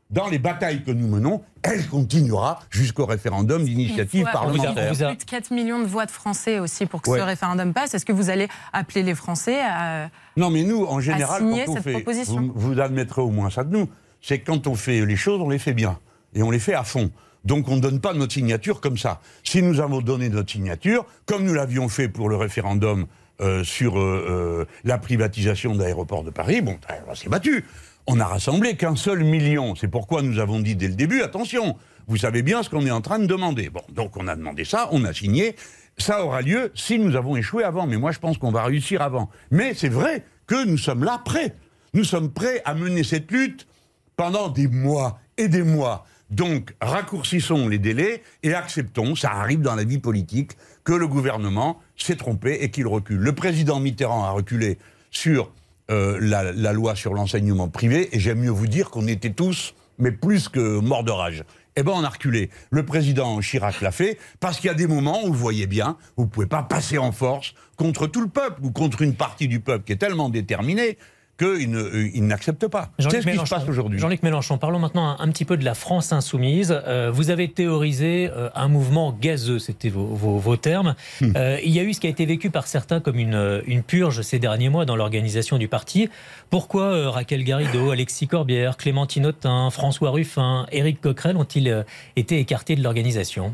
[0.10, 4.94] dans les batailles que nous menons, elle continuera jusqu'au référendum d'initiative parlementaire.
[4.94, 7.74] Vous avez plus de 4 millions de voix de Français aussi pour que ce référendum
[7.74, 7.94] passe.
[7.94, 11.76] Est-ce que vous allez appeler les Français à Non, mais nous, en général, quand on
[11.78, 13.90] fait, vous, vous admettrez au moins ça de nous,
[14.22, 16.00] c'est quand on fait les choses, on les fait bien
[16.34, 17.12] et on les fait à fond.
[17.46, 19.22] Donc on ne donne pas notre signature comme ça.
[19.44, 23.06] Si nous avons donné notre signature, comme nous l'avions fait pour le référendum
[23.40, 26.78] euh, sur euh, euh, la privatisation de l'aéroport de Paris, ben,
[27.08, 27.66] on s'est battu.
[28.08, 29.76] On a rassemblé qu'un seul million.
[29.76, 31.76] C'est pourquoi nous avons dit dès le début, attention,
[32.08, 33.70] vous savez bien ce qu'on est en train de demander.
[33.70, 35.56] Bon, donc on a demandé ça, on a signé.
[35.98, 37.86] Ça aura lieu si nous avons échoué avant.
[37.86, 39.30] Mais moi, je pense qu'on va réussir avant.
[39.52, 41.54] Mais c'est vrai que nous sommes là prêts.
[41.94, 43.68] Nous sommes prêts à mener cette lutte
[44.16, 46.06] pendant des mois et des mois.
[46.30, 50.52] Donc, raccourcissons les délais et acceptons, ça arrive dans la vie politique,
[50.84, 53.18] que le gouvernement s'est trompé et qu'il recule.
[53.18, 54.78] Le président Mitterrand a reculé
[55.10, 55.52] sur
[55.90, 60.12] euh, la, loi sur l'enseignement privé, et j'aime mieux vous dire qu'on était tous, mais
[60.12, 61.46] plus que morts de rage.
[61.78, 62.50] Eh bien, on a reculé.
[62.72, 65.96] Le président Chirac l'a fait, parce qu'il y a des moments où vous voyez bien,
[66.18, 69.48] vous ne pouvez pas passer en force contre tout le peuple, ou contre une partie
[69.48, 70.98] du peuple qui est tellement déterminée
[71.38, 72.90] qu'il euh, n'accepte pas.
[73.00, 74.00] C'est ce qui se passe aujourd'hui?
[74.00, 76.76] Jean-Luc Mélenchon, parlons maintenant un, petit peu de la France insoumise.
[76.88, 80.96] Euh, vous avez théorisé euh, un mouvement gazeux, c'était vos, termes.
[81.22, 81.34] Hmm.
[81.64, 84.22] il y a eu ce qui a été vécu par certains comme une, une purge
[84.22, 86.10] ces derniers mois dans l'organisation du parti.
[86.50, 91.86] Pourquoi Raquel Garrido, Alexis Corbière, Clémentine Autain, François Ruffin, Éric Coquerel ont-ils
[92.16, 93.54] été écartés de l'organisation?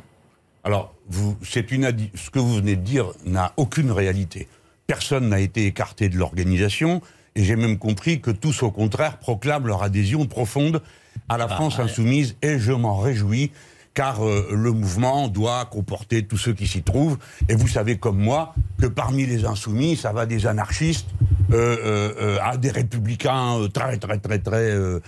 [0.63, 1.35] Alors, vous,
[1.71, 4.47] une, ce que vous venez de dire n'a aucune réalité.
[4.87, 7.01] Personne n'a été écarté de l'organisation.
[7.35, 10.81] Et j'ai même compris que tous, au contraire, proclament leur adhésion profonde
[11.29, 13.51] à la ah, France insoumise, et je m'en réjouis,
[13.93, 17.17] car euh, le mouvement doit comporter tous ceux qui s'y trouvent.
[17.49, 21.09] Et vous savez comme moi que parmi les insoumis, ça va des anarchistes
[21.51, 24.99] euh, euh, à des républicains très, très, très, très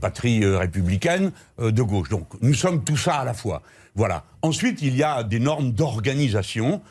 [0.00, 1.30] patrie républicaine
[1.60, 2.08] de gauche.
[2.08, 3.62] Donc nous sommes tout ça à la fois.
[3.94, 4.24] Voilà.
[4.42, 6.82] Ensuite, il y a des normes d'organisation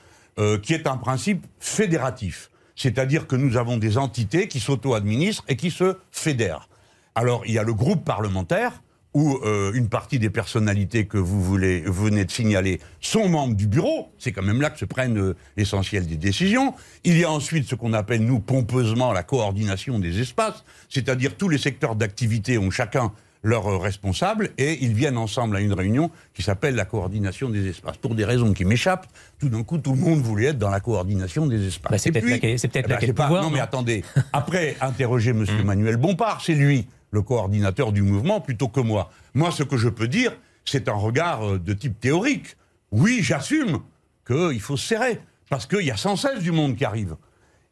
[0.62, 2.50] qui est un principe fédératif.
[2.76, 6.70] C'est-à-dire que nous avons des entités qui s'auto-administrent et qui se fédèrent.
[7.16, 8.82] Alors, il y a le groupe parlementaire,
[9.14, 14.12] où euh, une partie des personnalités que vous, venez de signaler sont membres du bureau.
[14.18, 16.74] C'est quand même là que se prennent euh, l'essentiel des décisions.
[17.04, 21.50] Il y a ensuite ce qu'on appelle, nous, pompeusement, la coordination des espaces, c'est-à-dire tous
[21.50, 23.12] les secteurs d'activité ont chacun
[23.44, 27.68] leur euh, responsable et ils viennent ensemble à une réunion qui s'appelle la coordination des
[27.68, 27.98] espaces.
[27.98, 30.80] Pour des raisons qui m'échappent, tout d'un coup, tout le monde voulait être dans la
[30.80, 31.92] coordination des espaces.
[31.92, 34.04] Bah, c'est peut-être la, peut eh ben, Non, mais attendez.
[34.34, 35.44] Après, interroger M.
[35.44, 35.64] Mmh.
[35.64, 39.12] Manuel Bompard, c'est lui le coordinateur du mouvement plutôt que moi.
[39.36, 40.32] Moi, ce que je peux dire,
[40.66, 42.58] c'est un regard euh, de type théorique.
[42.92, 43.80] Oui, j'assume
[44.26, 45.20] qu'il faut se serrer,
[45.50, 47.16] parce qu'il y a sans cesse du monde qui arrive.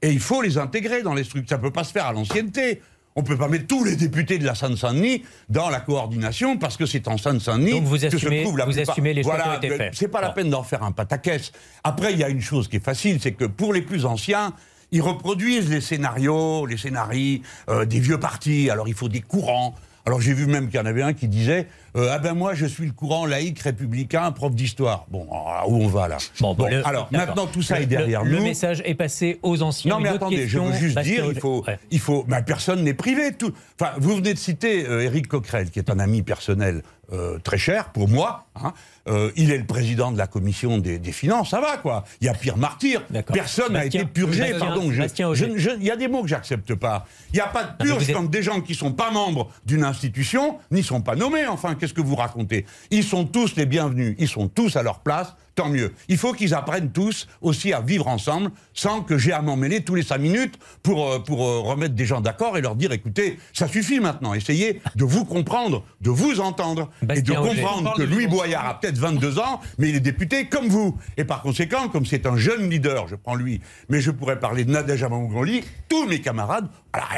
[0.02, 1.50] Et il faut les intégrer dans les structures.
[1.50, 2.82] Ça ne peut pas se faire à l'ancienneté.
[3.16, 6.78] On ne peut pas mettre tous les députés de la Seine-Saint-Denis dans la coordination parce
[6.78, 9.78] que c'est en Seine-Saint-Denis que se trouve la vous assumez les voilà, qui ont été
[9.78, 9.94] faits.
[9.96, 11.52] C'est pas la peine d'en faire un pataquès.
[11.84, 14.54] Après, il y a une chose qui est facile, c'est que pour les plus anciens,
[14.92, 18.70] ils reproduisent les scénarios, les scénarii euh, des vieux partis.
[18.70, 19.76] Alors il faut des courants.
[20.06, 22.54] Alors j'ai vu même qu'il y en avait un qui disait euh, ah ben moi
[22.54, 25.06] je suis le courant laïque républicain, prof d'histoire.
[25.10, 25.28] Bon,
[25.68, 26.18] où on va là?
[26.40, 28.32] Bon, alors maintenant tout ça est derrière nous.
[28.32, 29.96] Le message est passé aux anciens.
[29.96, 33.34] Non mais attendez, je veux juste dire, il faut, il faut, ben, personne n'est privé.
[33.34, 36.82] Tout, enfin, vous venez de citer euh, Éric Coquerel, qui est un ami personnel
[37.14, 38.46] euh, très cher pour moi.
[38.56, 38.74] Hein.
[39.08, 42.04] Euh, il est le président de la commission des, finances, ça va quoi.
[42.22, 43.02] Il y a pire martyr.
[43.34, 44.54] Personne n'a été purgé.
[44.58, 47.06] pardon, il y a des mots que j'accepte pas.
[47.34, 49.84] Il n'y a pas de ah, purge quand des gens qui sont pas membres d'une
[49.84, 51.48] institution n'y sont pas nommés.
[51.48, 52.66] Enfin, qu'est-ce que vous racontez?
[52.92, 54.16] Ils sont tous les bienvenus.
[54.20, 55.94] Ils sont tous à leur place tant mieux.
[56.08, 59.84] Il faut qu'ils apprennent tous aussi à vivre ensemble sans que j'ai à m'en mêler
[59.84, 62.92] tous les cinq minutes pour, euh, pour euh, remettre des gens d'accord et leur dire
[62.92, 68.04] écoutez, ça suffit maintenant, essayez de vous comprendre, de vous entendre et de comprendre que
[68.04, 70.98] Louis Boyard a peut-être 22 ans, mais il est député comme vous.
[71.18, 74.66] Et par conséquent, comme c'est un jeune leader, je prends lui, mais je pourrais parler
[74.66, 76.68] de Nadège Amangoli, tous mes camarades,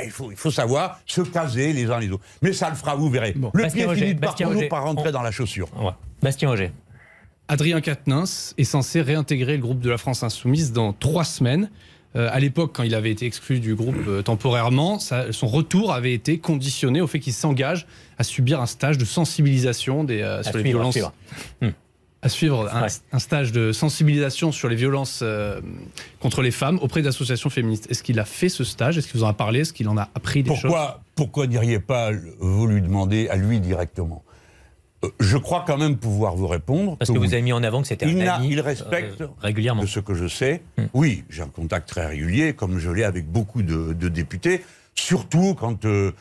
[0.03, 2.23] il, faut, il faut savoir se caser les uns les autres.
[2.41, 3.35] Mais ça le fera, vous verrez.
[3.53, 5.69] le pied finit par toujours par rentrer dans la chaussure.
[6.21, 6.71] Bastien Auger.
[7.47, 11.69] Adrien Quatennens est censé réintégrer le groupe de la France Insoumise dans trois semaines.
[12.15, 16.13] Euh, à l'époque, quand il avait été exclu du groupe euh, temporairement, son retour avait
[16.13, 17.87] été conditionné au fait qu'il s'engage
[18.17, 20.97] à subir un stage de sensibilisation des, euh, sur les violences.
[22.21, 22.71] À suivre,
[23.11, 25.21] un, stage de sensibilisation sur les violences
[26.21, 27.91] contre les femmes auprès d'associations féministes.
[27.91, 28.97] Est-ce qu'il a fait ce stage?
[28.97, 29.59] Est-ce qu'il vous en a parlé?
[29.59, 30.73] Est-ce qu'il en a appris des choses?
[31.15, 34.23] Pourquoi n'iriez pas vous lui demander à lui directement?
[35.19, 36.97] Je crois quand même pouvoir vous répondre.
[36.97, 39.27] Parce que, vous avez mis en avant que c'était un il ami Il respecte euh,
[39.39, 39.81] régulièrement.
[39.81, 40.61] De ce que je sais.
[40.77, 40.85] Hmm.
[40.93, 44.63] Oui, j'ai un contact très régulier, comme je l'ai avec beaucoup de, députés,
[44.95, 46.11] surtout quand euh,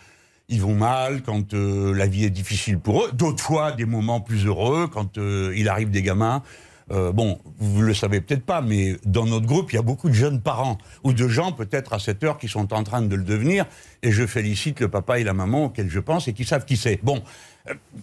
[0.49, 3.13] ils vont mal, quand la vie est difficile pour eux.
[3.13, 6.43] D'autres fois, des moments plus heureux, quand il arrive des gamins.
[6.91, 10.15] bon, vous le savez peut-être pas, mais dans notre groupe, il y a beaucoup de
[10.15, 13.25] jeunes parents ou de gens peut-être à cette heure qui sont en train de le
[13.25, 13.65] devenir.
[14.03, 16.77] Et je félicite le papa et la maman auxquels je pense et qui savent qui
[16.77, 17.01] c'est.
[17.03, 17.52] Bon, euh,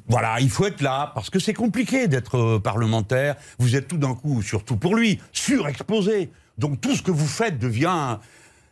[0.08, 3.36] voilà, il faut être là, parce que c'est compliqué d'être euh, parlementaire.
[3.58, 6.30] Vous êtes tout d'un coup, surtout pour lui, surexposé.
[6.58, 8.18] Donc tout ce que vous faites devient...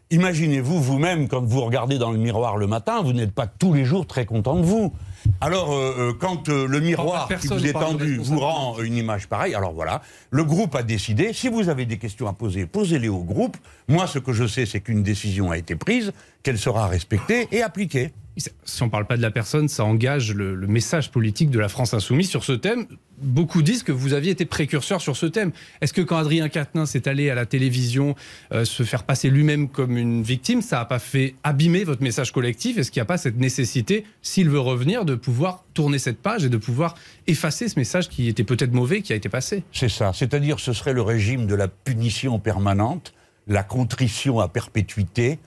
[0.10, 3.84] Imaginez-vous vous-même, quand vous regardez dans le miroir le matin, vous n'êtes pas tous les
[3.84, 4.94] jours très content de vous.
[5.42, 9.74] Alors, euh, quand le miroir qui vous est tendu vous rend une image pareille, alors
[9.74, 13.58] voilà, le groupe a décidé, si vous avez des questions à poser, posez-les au groupe.
[13.90, 16.14] Moi, ce que je sais, c'est qu'une décision a été prise,
[16.48, 20.34] qu'elle sera respectée et appliquée si on ne parle pas de la personne, ça engage
[20.34, 22.86] le, message politique de la France insoumise sur ce thème.
[23.20, 25.52] Beaucoup disent que vous aviez été précurseur sur ce thème.
[25.82, 28.16] Est-ce que quand Adrien Quatennens s'est allé à la télévision
[28.54, 32.32] euh, se faire passer lui-même comme une victime, ça n'a pas fait abîmer votre message
[32.32, 32.78] collectif?
[32.78, 36.46] Est-ce qu'il n'y a pas cette nécessité, s'il veut revenir, de pouvoir tourner cette page
[36.46, 36.94] et de pouvoir
[37.26, 39.64] effacer ce message qui était peut-être mauvais, qui a été passé?
[39.72, 40.12] C'est ça.
[40.14, 43.16] C'est-à-dire ce serait le régime de la punition permanente,
[43.48, 45.40] la contrition à perpétuité,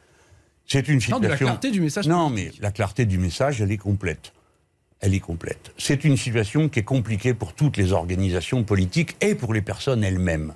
[0.71, 1.17] c'est une situation.
[1.17, 2.07] Non, de la clarté du message.
[2.07, 4.33] Non, mais la clarté du message, elle est complète.
[5.01, 5.73] Elle est complète.
[5.79, 10.05] C'est une situation qui est compliquée pour toutes les organisations politiques et pour les personnes
[10.05, 10.55] elles-mêmes.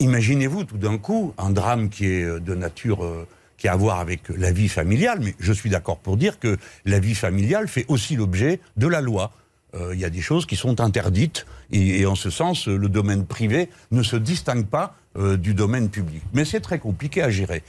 [0.00, 3.76] Imaginez-vous tout d'un coup un drame qui est euh, de nature euh, qui a à
[3.76, 7.68] voir avec la vie familiale, mais je suis d'accord pour dire que la vie familiale
[7.68, 9.32] fait aussi l'objet de la loi.
[9.74, 13.26] Euh, il y a des choses qui sont interdites et, en ce sens, le domaine
[13.26, 14.96] privé ne se distingue pas
[15.38, 16.22] du domaine public.
[16.32, 17.62] Mais c'est très compliqué à gérer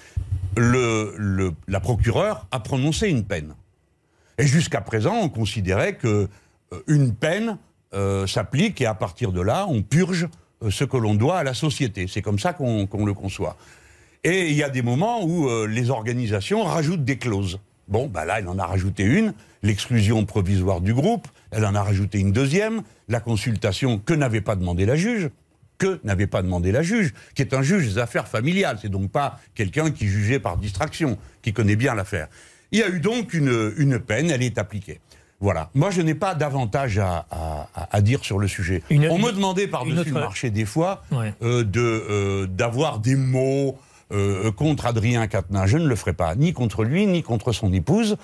[0.57, 3.53] le, la procureure a prononcé une peine.
[4.37, 6.27] Et jusqu'à présent, on considérait que
[6.73, 7.57] euh, une peine
[7.93, 10.27] euh, s'applique et à partir de là, on purge
[10.63, 12.07] euh, ce que l'on doit à la société.
[12.07, 13.57] C'est comme ça qu'on le conçoit.
[14.23, 17.59] Et il y a des moments où les organisations rajoutent des clauses.
[17.87, 19.33] Bon, bah là, elle en a rajouté une,
[19.63, 21.27] l'exclusion provisoire du groupe.
[21.51, 25.29] Elle en a rajouté une deuxième, la consultation que n'avait pas demandé la juge
[25.77, 28.77] que n'avait pas demandé la juge, qui est un juge des affaires familiales.
[28.81, 32.27] C'est donc pas quelqu'un qui jugeait par distraction, qui connaît bien l'affaire.
[32.71, 34.99] Il y a eu donc une, une peine, elle est appliquée.
[35.41, 35.69] Voilà.
[35.73, 37.25] Moi, je n'ai pas davantage à,
[37.75, 38.81] à, dire sur le sujet.
[38.89, 43.77] On me demandait par-dessus le marché des fois euh, de euh, d'avoir des mots
[44.11, 45.67] euh, contre Adrien Quatennens.
[45.67, 48.17] Je ne le ferai pas, ni contre lui, ni contre son épouse,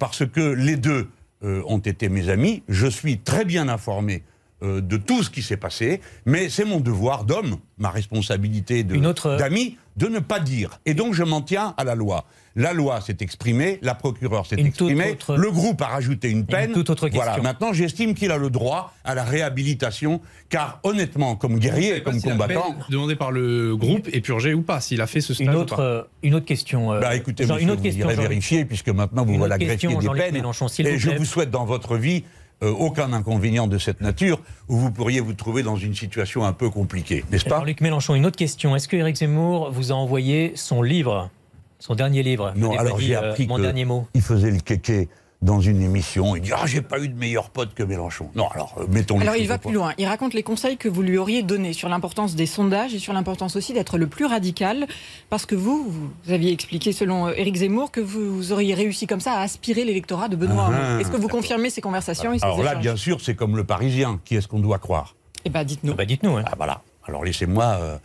[0.00, 1.08] parce que les deux
[1.42, 2.64] ont été mes amis.
[2.68, 4.24] Je suis très bien informé
[4.62, 10.08] de tout ce qui s'est passé, mais c'est mon devoir d'homme, ma responsabilité d'ami, de
[10.08, 10.80] ne pas dire.
[10.86, 12.24] Et donc je m'en tiens à la loi.
[12.56, 16.72] La loi s'est exprimée, la procureure s'est exprimée, le groupe a rajouté une peine.
[16.72, 21.58] Une autre voilà, maintenant j'estime qu'il a le droit à la réhabilitation, car honnêtement, comme
[21.58, 22.74] guerrier, comme combattant.
[22.88, 25.46] demandé par le groupe est purgé ou pas, s'il a fait ce stage.
[25.46, 26.92] Une autre, euh, une autre question.
[26.92, 30.36] Euh, bah, écoutez, une autre question, vérifier, puisque maintenant vous voilà greffier des peines.
[30.80, 34.90] et je vous souhaite dans votre vie euh, aucun inconvénient de cette nature où vous
[34.90, 37.64] pourriez vous trouver dans une situation un peu compliquée, n'est-ce pas?
[37.64, 38.76] Luc Mélenchon, une autre question.
[38.76, 41.30] Est-ce que Éric Zemmour vous a envoyé son livre,
[41.78, 42.52] son dernier livre?
[42.56, 44.06] Non, alors j'ai appris mon dernier mot.
[44.14, 45.08] Il faisait le kéké
[45.42, 48.30] dans une émission, il dit Ah, j'ai pas eu de meilleur pote que Mélenchon.
[48.34, 49.94] Non, alors euh, mettons Alors il va plus loin.
[49.96, 53.14] Il raconte les conseils que vous lui auriez donnés sur l'importance des sondages et sur
[53.14, 54.86] l'importance aussi d'être le plus radical.
[55.30, 59.20] Parce que vous, vous aviez expliqué, selon euh, Éric Zemmour, que vous auriez réussi comme
[59.20, 61.00] ça à aspirer l'électorat de Benoît ah.
[61.00, 64.20] Est-ce que vous confirmez ces conversations Alors là, bien sûr, c'est comme le Parisien.
[64.24, 65.14] Qui est-ce qu'on doit croire?
[65.46, 65.92] Eh bien, dites-nous.
[65.92, 66.36] Ah bah, dites-nous.
[66.36, 66.82] Ah, voilà.
[67.06, 67.64] Alors laissez-moi.
[67.64, 67.96] Euh,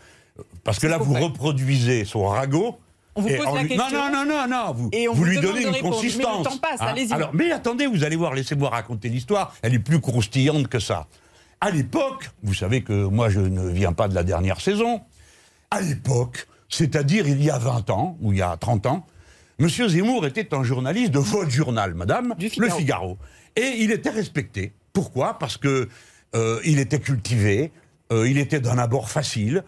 [0.64, 2.78] parce que là, vous reproduisez son ragot
[3.16, 3.90] on vous pose la question.
[3.92, 6.18] Non, non, non, non, Vous, vous, lui donnez une consistance.
[6.18, 7.14] Mais le temps passe, hein allez-y.
[7.14, 9.54] Alors, mais attendez, vous allez voir, laissez-moi raconter l'histoire.
[9.62, 11.08] Elle est plus croustillante que ça.
[11.62, 15.02] À l'époque, vous savez que moi, je ne viens pas de la dernière saison.
[15.72, 19.06] À l'époque, c'est-à-dire il y a 20 ans, ou il y a 30 ans,
[19.60, 19.70] M.
[19.70, 23.18] Zemmour était un journaliste de votre journal, madame, Le Figaro.
[23.56, 24.74] Et il était respecté.
[24.92, 25.40] Pourquoi?
[25.40, 25.88] Parce que
[26.36, 27.72] euh, il était cultivé,
[28.12, 29.64] euh, il était d'un abord facile,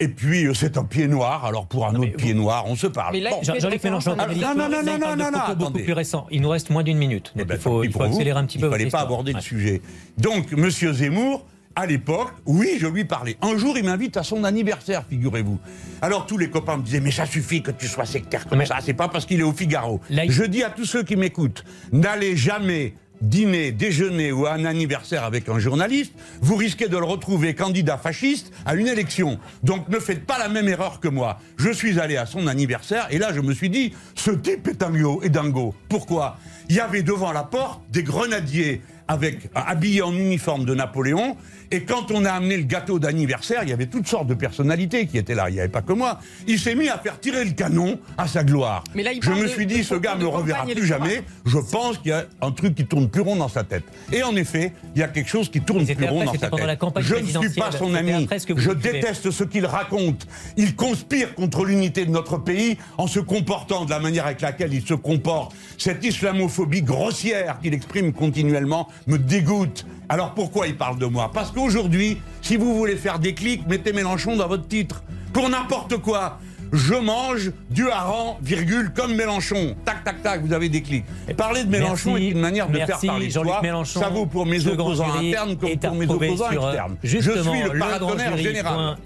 [0.00, 1.44] et puis, euh, c'est un pied noir.
[1.44, 3.14] Alors, pour un autre pied noir, on se parle.
[3.14, 6.26] Mais là, Jean-Luc Mélenchon, non, non, non, non, non, non, non, beaucoup plus récent.
[6.30, 7.32] Il nous reste moins d'une minute.
[7.34, 8.66] Donc, eh ben, il faut, il faut accélérer un petit peu.
[8.66, 9.82] Il ne fallait pas aborder le sujet.
[10.16, 11.44] Donc, Monsieur Zemmour,
[11.74, 13.36] à l'époque, oui, je lui parlais.
[13.40, 15.60] Un jour, il m'invite à son anniversaire, figurez-vous.
[16.02, 18.78] Alors tous les copains me disaient, mais ça suffit que tu sois sectaire comme ça,
[18.84, 20.00] c'est pas parce qu'il est au Figaro.
[20.10, 25.48] Je dis à tous ceux qui m'écoutent, n'allez jamais dîner, déjeuner ou un anniversaire avec
[25.48, 29.38] un journaliste, vous risquez de le retrouver candidat fasciste à une élection.
[29.62, 31.38] Donc ne faites pas la même erreur que moi.
[31.56, 34.80] Je suis allé à son anniversaire et là je me suis dit, ce type est
[34.80, 35.20] dingo.
[35.22, 35.74] Et dingo.
[35.88, 36.38] Pourquoi?
[36.68, 41.36] Il y avait devant la porte des grenadiers avec, habillés en uniforme de Napoléon
[41.70, 45.06] et quand on a amené le gâteau d'anniversaire, il y avait toutes sortes de personnalités
[45.06, 45.50] qui étaient là.
[45.50, 46.18] Il n'y avait pas que moi.
[46.46, 48.84] Il s'est mis à faire tirer le canon à sa gloire.
[48.94, 51.22] Mais là, je me suis dit, ce gars ne me reverra plus jamais.
[51.44, 53.84] Je pense qu'il y a un truc qui tourne plus rond dans sa tête.
[54.12, 56.78] Et en effet, il y a quelque chose qui tourne plus rond dans sa tête.
[57.00, 58.28] je ne suis pas son ami.
[58.56, 60.26] Je déteste ce qu'il raconte.
[60.56, 64.72] Il conspire contre l'unité de notre pays en se comportant de la manière avec laquelle
[64.72, 65.54] il se comporte.
[65.76, 69.84] Cette islamophobie grossière qu'il exprime continuellement me dégoûte.
[70.10, 71.30] Alors pourquoi il parle de moi?
[71.32, 75.02] Parce qu'aujourd'hui, si vous voulez faire des clics, mettez Mélenchon dans votre titre.
[75.34, 76.38] Pour n'importe quoi
[76.72, 79.74] je mange du hareng, virgule, comme Mélenchon.
[79.84, 81.04] Tac, tac, tac, vous avez des clics.
[81.36, 84.00] Parler de Mélenchon est une manière de faire parler Jean-Luc Mélenchon.
[84.00, 86.96] Ça vaut pour mes opposants internes comme pour mes opposants externes.
[87.02, 88.96] Je suis le paratonnerre général.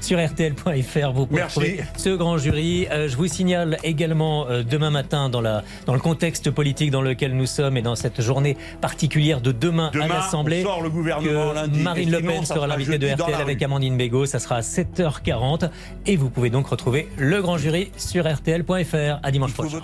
[0.00, 2.86] Sur RTL.fr, vous pouvez trouver ce grand jury.
[2.90, 7.02] Euh, je vous signale également euh, demain matin, dans, la, dans le contexte politique dans
[7.02, 12.44] lequel nous sommes et dans cette journée particulière de demain, à l'Assemblée, Marine Le Pen
[12.44, 14.26] sera l'invitée de RTL avec Amandine Bégaud.
[14.26, 15.70] Ça sera à 7h40.
[16.06, 19.20] Et vous pouvez donc retrouver le grand jury sur RTL.fr.
[19.22, 19.82] À dimanche prochain.